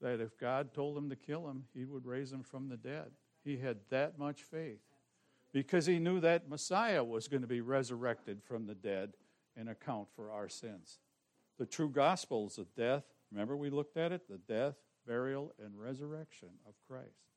that 0.00 0.20
if 0.20 0.38
God 0.38 0.72
told 0.72 0.96
him 0.96 1.10
to 1.10 1.16
kill 1.16 1.48
him, 1.48 1.64
he 1.74 1.84
would 1.84 2.06
raise 2.06 2.32
him 2.32 2.42
from 2.42 2.68
the 2.68 2.76
dead. 2.76 3.10
He 3.44 3.56
had 3.56 3.78
that 3.90 4.18
much 4.18 4.42
faith 4.42 4.80
because 5.52 5.86
he 5.86 5.98
knew 5.98 6.20
that 6.20 6.48
Messiah 6.48 7.02
was 7.02 7.28
going 7.28 7.42
to 7.42 7.48
be 7.48 7.60
resurrected 7.60 8.42
from 8.42 8.66
the 8.66 8.74
dead 8.74 9.14
and 9.56 9.68
account 9.68 10.08
for 10.14 10.30
our 10.30 10.48
sins. 10.48 10.98
The 11.58 11.66
true 11.66 11.88
gospel 11.88 12.46
is 12.46 12.56
the 12.56 12.66
death, 12.76 13.04
remember 13.32 13.56
we 13.56 13.70
looked 13.70 13.96
at 13.96 14.12
it? 14.12 14.28
The 14.28 14.38
death, 14.38 14.76
burial, 15.06 15.52
and 15.62 15.78
resurrection 15.78 16.50
of 16.66 16.74
Christ. 16.86 17.32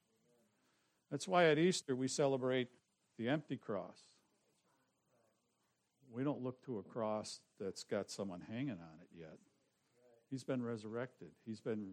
That's 1.10 1.28
why 1.28 1.46
at 1.46 1.58
Easter 1.58 1.96
we 1.96 2.08
celebrate 2.08 2.68
the 3.18 3.28
empty 3.28 3.58
cross. 3.58 3.98
We 6.12 6.24
don't 6.24 6.44
look 6.44 6.64
to 6.66 6.78
a 6.80 6.84
cross 6.84 7.40
that's 7.60 7.84
got 7.84 8.10
someone 8.10 8.42
hanging 8.52 8.72
on 8.72 9.00
it 9.02 9.10
yet. 9.18 9.38
He's 10.30 10.44
been 10.44 10.62
resurrected. 10.62 11.30
He's 11.46 11.60
been 11.60 11.92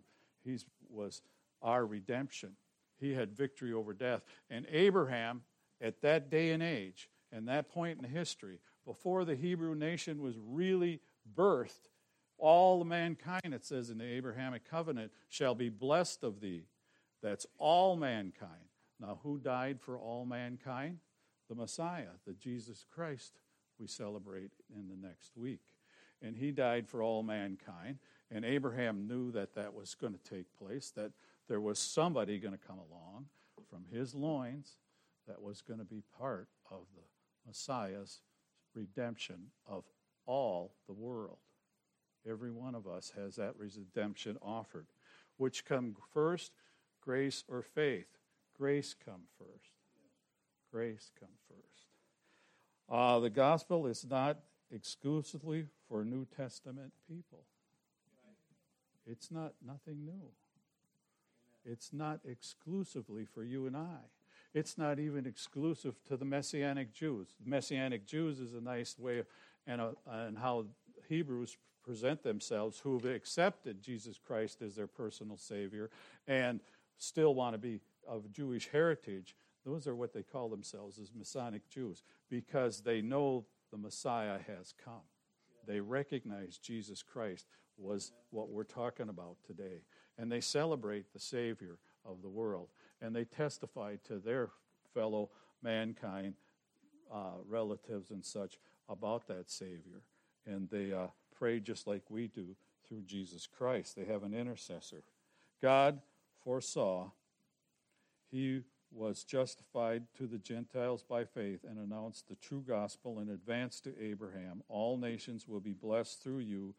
He 0.48 0.58
was 0.88 1.22
our 1.62 1.84
redemption. 1.84 2.52
He 2.98 3.14
had 3.14 3.36
victory 3.36 3.72
over 3.72 3.92
death. 3.92 4.22
And 4.50 4.66
Abraham, 4.70 5.42
at 5.80 6.00
that 6.02 6.30
day 6.30 6.50
and 6.50 6.62
age, 6.62 7.08
and 7.30 7.46
that 7.48 7.68
point 7.68 7.98
in 8.02 8.08
history, 8.08 8.60
before 8.86 9.24
the 9.24 9.36
Hebrew 9.36 9.74
nation 9.74 10.22
was 10.22 10.36
really 10.38 11.00
birthed, 11.36 11.90
all 12.38 12.84
mankind, 12.84 13.52
it 13.52 13.64
says 13.64 13.90
in 13.90 13.98
the 13.98 14.04
Abrahamic 14.04 14.68
covenant, 14.68 15.12
shall 15.28 15.54
be 15.54 15.68
blessed 15.68 16.24
of 16.24 16.40
thee. 16.40 16.64
That's 17.22 17.46
all 17.58 17.96
mankind. 17.96 18.70
Now, 19.00 19.20
who 19.22 19.38
died 19.38 19.80
for 19.80 19.98
all 19.98 20.24
mankind? 20.24 20.98
The 21.48 21.54
Messiah, 21.54 22.16
the 22.26 22.34
Jesus 22.34 22.84
Christ 22.88 23.34
we 23.78 23.86
celebrate 23.86 24.50
in 24.74 24.88
the 24.88 25.06
next 25.06 25.36
week. 25.36 25.62
And 26.22 26.36
he 26.36 26.50
died 26.50 26.88
for 26.88 27.02
all 27.02 27.22
mankind. 27.22 27.98
And 28.30 28.44
Abraham 28.44 29.06
knew 29.06 29.32
that 29.32 29.54
that 29.54 29.72
was 29.74 29.94
going 29.94 30.12
to 30.12 30.30
take 30.30 30.46
place, 30.56 30.90
that 30.96 31.12
there 31.48 31.60
was 31.60 31.78
somebody 31.78 32.38
going 32.38 32.52
to 32.52 32.66
come 32.66 32.78
along 32.78 33.26
from 33.70 33.84
his 33.90 34.14
loins 34.14 34.76
that 35.26 35.40
was 35.40 35.62
going 35.62 35.78
to 35.78 35.84
be 35.84 36.02
part 36.18 36.48
of 36.70 36.82
the 36.94 37.02
Messiah's 37.46 38.20
redemption 38.74 39.46
of 39.66 39.84
all 40.26 40.74
the 40.86 40.92
world. 40.92 41.38
Every 42.28 42.50
one 42.50 42.74
of 42.74 42.86
us 42.86 43.12
has 43.16 43.36
that 43.36 43.54
redemption 43.56 44.36
offered. 44.42 44.86
Which 45.36 45.64
come 45.64 45.96
first, 46.12 46.52
grace 47.00 47.44
or 47.48 47.62
faith? 47.62 48.18
Grace 48.56 48.94
come 49.04 49.22
first. 49.38 49.72
Grace 50.70 51.10
come 51.18 51.28
first. 51.48 51.86
Uh, 52.90 53.20
the 53.20 53.30
gospel 53.30 53.86
is 53.86 54.04
not 54.08 54.38
exclusively 54.70 55.66
for 55.88 56.04
New 56.04 56.26
Testament 56.36 56.92
people. 57.08 57.44
It's 59.10 59.30
not 59.30 59.54
nothing 59.64 60.04
new. 60.04 60.30
It's 61.64 61.92
not 61.92 62.20
exclusively 62.24 63.24
for 63.24 63.42
you 63.42 63.66
and 63.66 63.76
I. 63.76 63.98
It's 64.54 64.78
not 64.78 64.98
even 64.98 65.26
exclusive 65.26 65.94
to 66.08 66.16
the 66.16 66.24
Messianic 66.24 66.94
Jews. 66.94 67.28
Messianic 67.44 68.06
Jews 68.06 68.40
is 68.40 68.54
a 68.54 68.60
nice 68.60 68.98
way, 68.98 69.18
of, 69.18 69.26
and, 69.66 69.80
a, 69.80 69.94
and 70.06 70.38
how 70.38 70.66
Hebrews 71.08 71.56
present 71.84 72.22
themselves 72.22 72.78
who 72.78 72.94
have 72.94 73.04
accepted 73.04 73.82
Jesus 73.82 74.18
Christ 74.18 74.62
as 74.62 74.74
their 74.74 74.86
personal 74.86 75.36
Savior 75.36 75.90
and 76.26 76.60
still 76.98 77.34
want 77.34 77.54
to 77.54 77.58
be 77.58 77.80
of 78.06 78.30
Jewish 78.32 78.68
heritage. 78.68 79.36
Those 79.64 79.86
are 79.86 79.94
what 79.94 80.12
they 80.12 80.22
call 80.22 80.48
themselves 80.48 80.98
as 80.98 81.12
Messianic 81.14 81.68
Jews 81.68 82.02
because 82.30 82.80
they 82.80 83.02
know 83.02 83.44
the 83.70 83.78
Messiah 83.78 84.38
has 84.46 84.72
come. 84.82 85.04
They 85.66 85.80
recognize 85.80 86.56
Jesus 86.56 87.02
Christ 87.02 87.46
was 87.78 88.12
what 88.30 88.50
we're 88.50 88.64
talking 88.64 89.08
about 89.08 89.36
today. 89.46 89.82
And 90.18 90.30
they 90.30 90.40
celebrate 90.40 91.12
the 91.12 91.20
Savior 91.20 91.78
of 92.04 92.22
the 92.22 92.28
world 92.28 92.68
and 93.00 93.14
they 93.14 93.24
testify 93.24 93.96
to 94.04 94.18
their 94.18 94.50
fellow 94.94 95.30
mankind, 95.62 96.34
uh, 97.12 97.38
relatives, 97.48 98.10
and 98.10 98.24
such 98.24 98.58
about 98.88 99.28
that 99.28 99.50
Savior. 99.50 100.02
And 100.46 100.68
they 100.70 100.92
uh, 100.92 101.08
pray 101.36 101.60
just 101.60 101.86
like 101.86 102.02
we 102.08 102.26
do 102.26 102.56
through 102.88 103.02
Jesus 103.02 103.46
Christ. 103.46 103.96
They 103.96 104.04
have 104.06 104.22
an 104.22 104.34
intercessor. 104.34 105.02
God 105.62 106.00
foresaw 106.42 107.10
he 108.30 108.62
was 108.90 109.24
justified 109.24 110.04
to 110.16 110.26
the 110.26 110.38
Gentiles 110.38 111.02
by 111.02 111.24
faith 111.24 111.60
and 111.68 111.78
announced 111.78 112.28
the 112.28 112.36
true 112.36 112.64
gospel 112.66 113.20
in 113.20 113.28
advance 113.30 113.80
to 113.80 113.92
Abraham. 114.02 114.62
All 114.68 114.96
nations 114.96 115.46
will 115.46 115.60
be 115.60 115.72
blessed 115.72 116.22
through 116.22 116.38
you. 116.38 116.74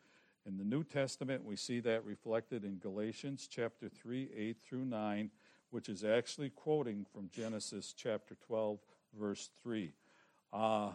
In 0.45 0.58
the 0.58 0.63
New 0.63 0.84
Testament, 0.84 1.43
we 1.43 1.56
see 1.56 1.80
that 1.82 2.06
reflected 2.06 2.63
in 2.63 2.78
Galatians 2.78 3.47
chapter 3.49 3.89
3, 3.89 4.30
8 4.36 4.58
through 4.63 4.86
9 4.86 5.30
which 5.71 5.89
is 5.89 6.04
actually 6.04 6.49
quoting 6.49 7.06
from 7.12 7.30
Genesis 7.30 7.93
chapter 7.95 8.36
12, 8.47 8.80
verse 9.17 9.49
3. 9.62 9.93
Uh, 10.52 10.91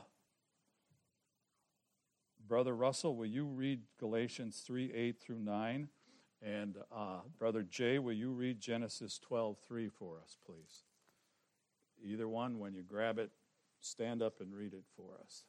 Brother 2.47 2.75
Russell, 2.75 3.17
will 3.17 3.27
you 3.27 3.45
read 3.45 3.83
Galatians 3.99 4.63
3, 4.67 4.93
8 4.93 5.21
through 5.21 5.39
9? 5.39 5.89
And 6.43 6.77
uh, 6.95 7.21
Brother 7.39 7.63
Jay, 7.63 7.99
will 7.99 8.13
you 8.13 8.31
read 8.33 8.61
Genesis 8.61 9.19
12, 9.19 9.57
3 9.67 9.89
for 9.89 10.19
us, 10.23 10.37
please? 10.45 10.83
Either 12.05 12.29
one, 12.29 12.59
when 12.59 12.75
you 12.75 12.83
grab 12.83 13.19
it, 13.19 13.31
stand 13.81 14.23
up 14.23 14.41
and 14.41 14.55
read 14.55 14.75
it 14.75 14.85
for 14.97 15.13
us. 15.23 15.45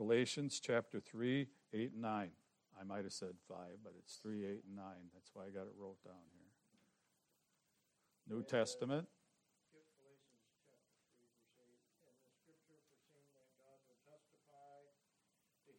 Galatians 0.00 0.64
chapter 0.64 0.96
3, 0.96 1.44
8 1.76 1.92
and 1.92 2.00
9. 2.00 2.32
I 2.72 2.84
might 2.88 3.04
have 3.04 3.12
said 3.12 3.36
5, 3.44 3.84
but 3.84 3.92
it's 4.00 4.16
3, 4.16 4.48
8, 4.48 4.64
and 4.64 4.80
9. 4.80 5.12
That's 5.12 5.28
why 5.36 5.44
I 5.44 5.52
got 5.52 5.68
it 5.68 5.76
wrote 5.76 6.00
down 6.00 6.24
here. 6.32 6.48
New 8.24 8.40
Testament. 8.40 9.04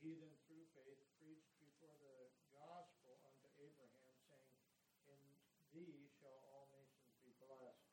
heathen 0.01 0.33
through 0.49 0.65
faith 0.73 1.01
preached 1.21 1.53
before 1.61 1.93
the 2.01 2.25
gospel 2.53 3.21
unto 3.25 3.49
Abraham, 3.57 4.17
saying, 4.21 4.53
In 5.09 5.17
thee 5.73 6.09
shall 6.21 6.41
all 6.49 6.69
nations 6.73 7.17
be 7.25 7.33
blessed. 7.41 7.85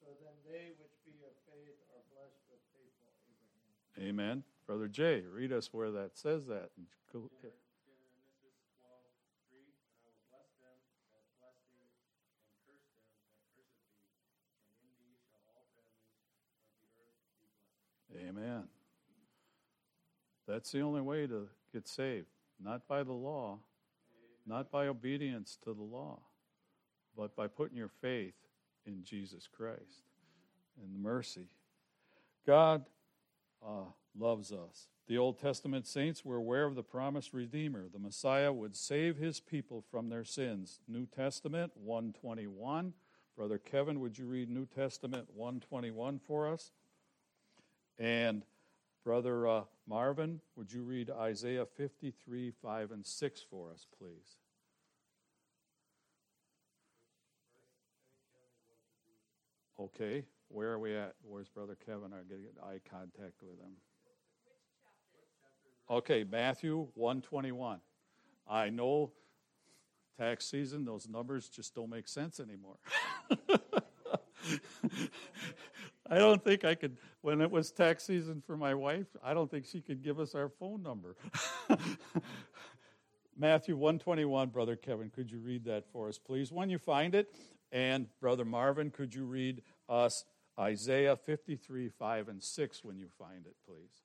So 0.00 0.16
then 0.16 0.36
they 0.44 0.76
which 0.80 0.96
be 1.04 1.24
of 1.24 1.36
faith 1.48 1.76
are 1.92 2.04
blessed 2.12 2.40
with 2.52 2.60
faithful 2.72 3.12
Abraham. 3.28 3.72
Amen. 4.00 4.57
Brother 4.68 4.86
Jay, 4.86 5.22
read 5.32 5.50
us 5.50 5.70
where 5.72 5.90
that 5.90 6.18
says 6.18 6.46
that. 6.48 6.68
Amen. 18.28 18.64
That's 20.46 20.70
the 20.70 20.82
only 20.82 21.00
way 21.00 21.26
to 21.26 21.48
get 21.72 21.88
saved. 21.88 22.26
Not 22.62 22.86
by 22.86 23.02
the 23.04 23.12
law, 23.12 23.60
not 24.46 24.70
by 24.70 24.88
obedience 24.88 25.56
to 25.64 25.72
the 25.72 25.82
law, 25.82 26.18
but 27.16 27.34
by 27.34 27.46
putting 27.46 27.78
your 27.78 27.90
faith 28.02 28.34
in 28.84 29.02
Jesus 29.02 29.48
Christ 29.50 30.02
and 30.82 30.94
the 30.94 30.98
mercy. 30.98 31.48
God 32.46 32.84
uh, 33.64 33.90
loves 34.18 34.52
us. 34.52 34.88
The 35.06 35.18
Old 35.18 35.38
Testament 35.38 35.86
saints 35.86 36.24
were 36.24 36.36
aware 36.36 36.64
of 36.64 36.74
the 36.74 36.82
promised 36.82 37.32
Redeemer. 37.32 37.86
The 37.90 37.98
Messiah 37.98 38.52
would 38.52 38.76
save 38.76 39.16
his 39.16 39.40
people 39.40 39.82
from 39.90 40.08
their 40.08 40.24
sins. 40.24 40.80
New 40.86 41.06
Testament 41.06 41.72
121. 41.76 42.92
Brother 43.36 43.58
Kevin, 43.58 44.00
would 44.00 44.18
you 44.18 44.26
read 44.26 44.50
New 44.50 44.66
Testament 44.66 45.28
121 45.34 46.18
for 46.18 46.46
us? 46.46 46.72
And 47.98 48.44
Brother 49.04 49.46
uh, 49.46 49.62
Marvin, 49.86 50.40
would 50.56 50.72
you 50.72 50.82
read 50.82 51.08
Isaiah 51.08 51.64
53, 51.64 52.50
5, 52.50 52.90
and 52.90 53.06
6 53.06 53.46
for 53.48 53.70
us, 53.70 53.86
please? 53.98 54.36
Okay, 59.80 60.24
where 60.48 60.72
are 60.72 60.78
we 60.78 60.96
at? 60.96 61.14
Where's 61.22 61.48
Brother 61.48 61.76
Kevin? 61.86 62.12
I 62.12 62.22
get 62.28 62.38
eye 62.62 62.80
contact 62.90 63.42
with 63.42 63.58
him. 63.60 63.72
Okay, 65.90 66.24
Matthew 66.24 66.88
121. 66.94 67.80
I 68.48 68.70
know 68.70 69.12
tax 70.18 70.46
season, 70.46 70.84
those 70.84 71.08
numbers 71.08 71.48
just 71.48 71.74
don't 71.74 71.90
make 71.90 72.08
sense 72.08 72.40
anymore. 72.40 72.76
I 76.10 76.16
don't 76.16 76.42
think 76.42 76.64
I 76.64 76.74
could, 76.74 76.96
when 77.20 77.40
it 77.40 77.50
was 77.50 77.70
tax 77.70 78.04
season 78.04 78.42
for 78.46 78.56
my 78.56 78.74
wife, 78.74 79.06
I 79.22 79.34
don't 79.34 79.50
think 79.50 79.66
she 79.66 79.80
could 79.80 80.02
give 80.02 80.18
us 80.18 80.34
our 80.34 80.48
phone 80.48 80.82
number. 80.82 81.16
Matthew 83.36 83.76
121, 83.76 84.48
Brother 84.48 84.74
Kevin, 84.74 85.10
could 85.10 85.30
you 85.30 85.38
read 85.38 85.64
that 85.66 85.84
for 85.92 86.08
us, 86.08 86.18
please? 86.18 86.50
When 86.50 86.70
you 86.70 86.78
find 86.78 87.14
it, 87.14 87.32
and 87.70 88.06
Brother 88.20 88.44
Marvin, 88.44 88.90
could 88.90 89.14
you 89.14 89.24
read 89.24 89.62
us 89.88 90.24
Isaiah 90.58 91.14
53, 91.14 91.88
5, 91.88 92.28
and 92.28 92.42
6 92.42 92.84
when 92.84 92.98
you 92.98 93.06
find 93.16 93.46
it, 93.46 93.54
please? 93.64 94.02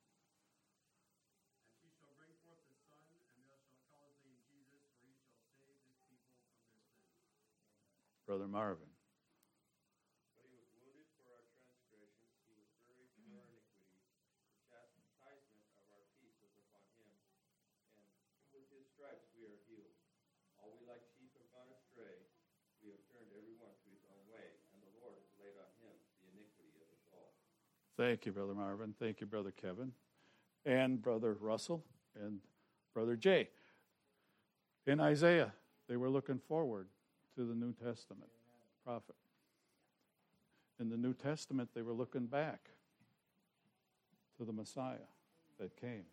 Brother 8.24 8.48
Marvin. 8.48 8.88
But 10.34 10.48
he 10.48 10.56
was 10.56 10.72
wounded 10.80 11.06
for 11.14 11.28
our 11.28 11.44
transgressions, 11.54 12.34
he 12.48 12.56
was 12.58 12.72
buried 12.88 13.12
for 13.20 13.36
our 13.36 13.52
iniquity. 13.52 14.00
The 14.48 14.64
chastisement 14.64 15.68
of 15.76 15.86
our 15.92 16.08
peace 16.18 16.40
was 16.40 16.56
upon 16.56 16.88
him, 16.98 17.14
and 18.00 18.08
with 18.56 18.64
his 18.72 18.88
stripes 18.96 19.28
we 19.36 19.44
are 19.44 19.60
healed. 19.68 20.00
All 20.56 20.72
we 20.74 20.88
like 20.88 21.04
sheep 21.14 21.36
have 21.36 21.52
gone 21.52 21.68
astray, 21.76 22.26
we 22.80 22.96
have 22.96 23.04
turned 23.12 23.30
every 23.36 23.60
one 23.60 23.76
to 23.76 23.88
his 23.92 24.08
own 24.08 24.24
way, 24.32 24.56
and 24.72 24.80
the 24.82 24.94
Lord 25.04 25.20
has 25.20 25.30
laid 25.38 25.60
on 25.60 25.70
him 25.84 25.94
the 26.24 26.32
iniquity 26.34 26.80
of 26.80 26.88
us 26.96 27.04
all. 27.12 27.36
Thank 27.96 28.26
you, 28.26 28.32
Brother 28.32 28.54
Marvin. 28.56 28.96
Thank 29.00 29.22
you, 29.22 29.28
Brother 29.28 29.52
Kevin, 29.52 29.92
and 30.66 31.02
Brother 31.02 31.38
Russell, 31.40 31.84
and 32.20 32.40
Brother 32.94 33.16
Jay. 33.16 33.50
In 34.88 35.00
Isaiah, 35.00 35.54
they 35.88 35.96
were 35.96 36.10
looking 36.10 36.40
forward 36.40 36.88
to 37.36 37.46
the 37.46 37.54
New 37.54 37.74
Testament 37.74 38.30
prophet. 38.84 39.16
In 40.80 40.90
the 40.90 40.98
New 40.98 41.14
Testament, 41.14 41.70
they 41.74 41.82
were 41.82 41.94
looking 41.94 42.26
back 42.26 42.70
to 44.38 44.44
the 44.44 44.54
Messiah 44.54 45.08
that 45.60 45.80
came. 45.80 46.06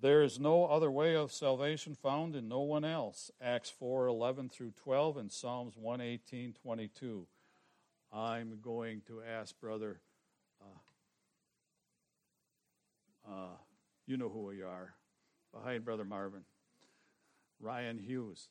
There 0.00 0.22
is 0.22 0.38
no 0.38 0.66
other 0.66 0.90
way 0.90 1.14
of 1.14 1.32
salvation 1.32 1.94
found 1.94 2.34
in 2.34 2.48
no 2.48 2.60
one 2.60 2.84
else. 2.84 3.30
Acts 3.40 3.70
4 3.70 4.06
11 4.06 4.48
through 4.48 4.72
12 4.82 5.16
and 5.16 5.32
Psalms 5.32 5.76
118 5.76 6.54
22. 6.62 7.26
I'm 8.12 8.58
going 8.62 9.02
to 9.06 9.22
ask 9.22 9.58
Brother, 9.60 10.00
uh, 13.30 13.56
you 14.06 14.16
know 14.16 14.28
who 14.28 14.50
you 14.52 14.66
are, 14.66 14.94
behind 15.52 15.84
Brother 15.84 16.04
Marvin, 16.04 16.42
Ryan 17.60 17.98
Hughes. 17.98 18.48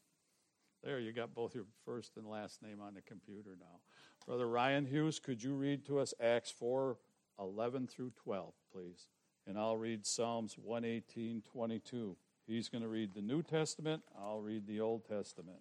There, 0.84 1.00
you 1.00 1.12
got 1.12 1.36
both 1.36 1.54
your 1.54 1.66
first 1.84 2.16
and 2.16 2.26
last 2.26 2.62
name 2.62 2.80
on 2.80 2.94
the 2.94 3.02
computer 3.02 3.58
now. 3.60 3.80
Brother 4.26 4.48
Ryan 4.48 4.86
Hughes, 4.86 5.20
could 5.20 5.44
you 5.44 5.54
read 5.54 5.86
to 5.88 6.00
us 6.00 6.14
Acts 6.22 6.52
4 6.52 6.98
11 7.40 7.88
through 7.88 8.12
12, 8.24 8.54
please? 8.72 9.08
And 9.48 9.58
I'll 9.58 9.78
read 9.78 10.06
Psalms 10.06 10.56
118 10.58 11.42
22. 11.42 12.16
He's 12.48 12.70
going 12.70 12.82
to 12.82 12.88
read 12.88 13.14
the 13.14 13.22
New 13.22 13.44
Testament, 13.44 14.04
I'll 14.18 14.42
read 14.42 14.68
the 14.68 14.80
Old 14.80 15.06
Testament. 15.06 15.60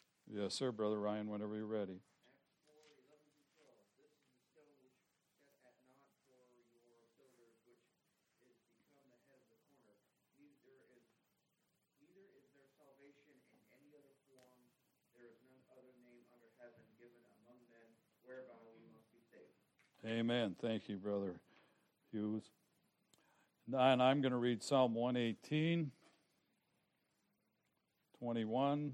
given 0.00 0.16
among 0.32 0.70
Brother 0.70 0.98
Ryan, 0.98 1.28
whenever 1.28 1.56
you're 1.56 1.66
ready. 1.66 2.00
Amen. 20.06 20.56
Thank 20.60 20.88
you, 20.88 20.96
Brother 20.96 21.34
Hughes. 22.10 22.42
And 23.72 24.02
I'm 24.02 24.20
going 24.20 24.32
to 24.32 24.38
read 24.38 24.62
Psalm 24.62 24.94
118, 24.94 25.90
21, 28.18 28.92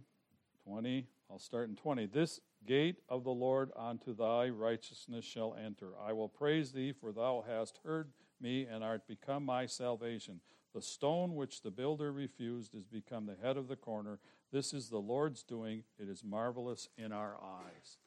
20. 0.64 1.07
I'll 1.31 1.39
start 1.39 1.69
in 1.69 1.77
20. 1.77 2.07
This 2.07 2.41
gate 2.67 2.97
of 3.09 3.25
the 3.25 3.31
Lord 3.31 3.71
unto 3.77 4.15
thy 4.15 4.49
righteousness 4.49 5.25
shall 5.25 5.55
enter. 5.55 5.93
I 6.01 6.12
will 6.12 6.29
praise 6.29 6.73
thee, 6.73 6.93
for 6.93 7.12
thou 7.12 7.45
hast 7.47 7.81
heard 7.85 8.11
me 8.41 8.65
and 8.65 8.85
art 8.85 9.07
become 9.09 9.45
my 9.45 9.67
salvation. 9.67 10.41
The 10.75 10.83
stone 10.83 11.35
which 11.35 11.62
the 11.62 11.71
builder 11.71 12.12
refused 12.12 12.75
is 12.75 12.85
become 12.85 13.27
the 13.27 13.37
head 13.43 13.57
of 13.57 13.69
the 13.69 13.77
corner. 13.77 14.19
This 14.53 14.73
is 14.73 14.89
the 14.89 14.99
Lord's 14.99 15.43
doing. 15.43 15.85
It 15.99 16.09
is 16.09 16.23
marvelous 16.23 16.89
in 16.97 17.12
our 17.12 17.37
eyes. 17.43 17.99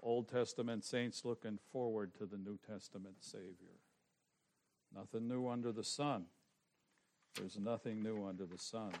Old 0.00 0.28
Testament 0.28 0.84
saints 0.84 1.24
looking 1.24 1.58
forward 1.72 2.14
to 2.18 2.26
the 2.26 2.36
New 2.36 2.58
Testament 2.58 3.16
Savior. 3.20 3.80
Nothing 4.94 5.26
new 5.26 5.48
under 5.48 5.72
the 5.72 5.82
sun. 5.82 6.26
There's 7.36 7.58
nothing 7.58 8.02
new 8.02 8.26
under 8.26 8.46
the 8.46 8.58
sun. 8.58 8.92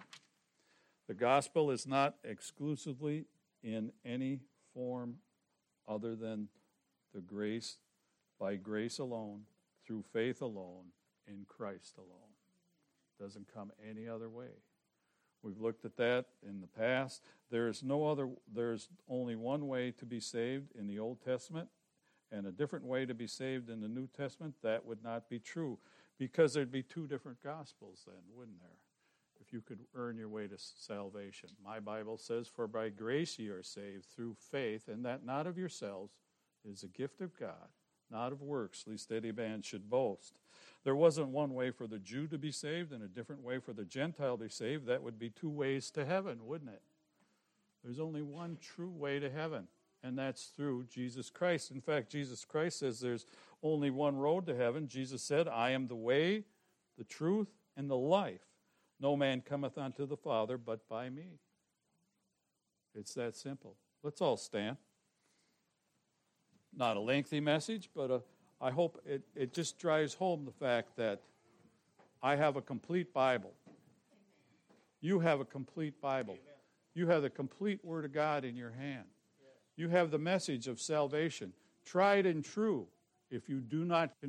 The 1.06 1.14
gospel 1.14 1.70
is 1.70 1.86
not 1.86 2.16
exclusively 2.24 3.26
in 3.64 3.90
any 4.04 4.38
form 4.74 5.16
other 5.88 6.14
than 6.14 6.48
the 7.14 7.20
grace, 7.20 7.78
by 8.38 8.56
grace 8.56 8.98
alone, 8.98 9.42
through 9.86 10.04
faith 10.12 10.42
alone, 10.42 10.86
in 11.26 11.46
Christ 11.48 11.96
alone. 11.96 12.34
Doesn't 13.18 13.52
come 13.52 13.72
any 13.88 14.06
other 14.06 14.28
way. 14.28 14.50
We've 15.42 15.60
looked 15.60 15.84
at 15.84 15.96
that 15.96 16.26
in 16.46 16.60
the 16.60 16.66
past. 16.66 17.22
There's 17.50 17.82
no 17.82 18.06
other, 18.06 18.28
there's 18.52 18.88
only 19.08 19.36
one 19.36 19.68
way 19.68 19.90
to 19.92 20.06
be 20.06 20.20
saved 20.20 20.72
in 20.76 20.86
the 20.86 20.98
Old 20.98 21.22
Testament 21.22 21.68
and 22.32 22.46
a 22.46 22.52
different 22.52 22.84
way 22.84 23.06
to 23.06 23.14
be 23.14 23.26
saved 23.26 23.70
in 23.70 23.80
the 23.80 23.88
New 23.88 24.08
Testament. 24.08 24.54
That 24.62 24.84
would 24.84 25.02
not 25.02 25.28
be 25.28 25.38
true 25.38 25.78
because 26.18 26.54
there'd 26.54 26.72
be 26.72 26.82
two 26.82 27.06
different 27.06 27.42
gospels 27.42 28.04
then, 28.06 28.22
wouldn't 28.34 28.60
there? 28.60 28.83
If 29.40 29.52
you 29.52 29.60
could 29.60 29.80
earn 29.94 30.16
your 30.16 30.28
way 30.28 30.46
to 30.46 30.56
salvation. 30.56 31.50
My 31.64 31.80
Bible 31.80 32.18
says, 32.18 32.48
For 32.48 32.66
by 32.66 32.88
grace 32.88 33.38
ye 33.38 33.48
are 33.48 33.62
saved 33.62 34.06
through 34.06 34.36
faith, 34.50 34.88
and 34.88 35.04
that 35.04 35.24
not 35.24 35.46
of 35.46 35.58
yourselves 35.58 36.12
is 36.64 36.82
a 36.82 36.88
gift 36.88 37.20
of 37.20 37.38
God, 37.38 37.68
not 38.10 38.32
of 38.32 38.42
works, 38.42 38.84
lest 38.86 39.12
any 39.12 39.32
man 39.32 39.62
should 39.62 39.90
boast. 39.90 40.34
There 40.84 40.94
wasn't 40.94 41.28
one 41.28 41.54
way 41.54 41.70
for 41.70 41.86
the 41.86 41.98
Jew 41.98 42.26
to 42.28 42.38
be 42.38 42.52
saved 42.52 42.92
and 42.92 43.02
a 43.02 43.08
different 43.08 43.42
way 43.42 43.58
for 43.58 43.72
the 43.72 43.84
Gentile 43.84 44.36
to 44.36 44.44
be 44.44 44.50
saved. 44.50 44.86
That 44.86 45.02
would 45.02 45.18
be 45.18 45.30
two 45.30 45.50
ways 45.50 45.90
to 45.92 46.04
heaven, 46.04 46.46
wouldn't 46.46 46.70
it? 46.70 46.82
There's 47.82 48.00
only 48.00 48.22
one 48.22 48.58
true 48.60 48.90
way 48.90 49.18
to 49.18 49.30
heaven, 49.30 49.68
and 50.02 50.18
that's 50.18 50.46
through 50.56 50.84
Jesus 50.90 51.28
Christ. 51.30 51.70
In 51.70 51.80
fact, 51.80 52.10
Jesus 52.10 52.44
Christ 52.44 52.78
says 52.78 53.00
there's 53.00 53.26
only 53.62 53.90
one 53.90 54.16
road 54.16 54.46
to 54.46 54.56
heaven. 54.56 54.88
Jesus 54.88 55.22
said, 55.22 55.48
I 55.48 55.70
am 55.70 55.86
the 55.86 55.94
way, 55.94 56.44
the 56.96 57.04
truth, 57.04 57.48
and 57.76 57.90
the 57.90 57.96
life. 57.96 58.53
No 59.00 59.16
man 59.16 59.40
cometh 59.40 59.76
unto 59.76 60.06
the 60.06 60.16
Father 60.16 60.56
but 60.56 60.88
by 60.88 61.10
me. 61.10 61.38
It's 62.94 63.14
that 63.14 63.36
simple. 63.36 63.76
Let's 64.02 64.20
all 64.20 64.36
stand. 64.36 64.76
Not 66.76 66.96
a 66.96 67.00
lengthy 67.00 67.40
message, 67.40 67.90
but 67.94 68.10
a, 68.10 68.22
I 68.60 68.70
hope 68.70 69.00
it, 69.04 69.22
it 69.34 69.52
just 69.52 69.78
drives 69.78 70.14
home 70.14 70.44
the 70.44 70.52
fact 70.52 70.96
that 70.96 71.20
I 72.22 72.36
have 72.36 72.56
a 72.56 72.62
complete 72.62 73.12
Bible. 73.12 73.52
You 75.00 75.20
have 75.20 75.40
a 75.40 75.44
complete 75.44 76.00
Bible. 76.00 76.38
You 76.94 77.08
have 77.08 77.22
the 77.22 77.30
complete 77.30 77.84
Word 77.84 78.04
of 78.04 78.12
God 78.12 78.44
in 78.44 78.56
your 78.56 78.70
hand. 78.70 79.04
You 79.76 79.88
have 79.88 80.10
the 80.10 80.18
message 80.18 80.68
of 80.68 80.80
salvation, 80.80 81.52
tried 81.84 82.26
and 82.26 82.44
true. 82.44 82.86
If 83.30 83.48
you 83.48 83.60
do 83.60 83.84
not 83.84 84.20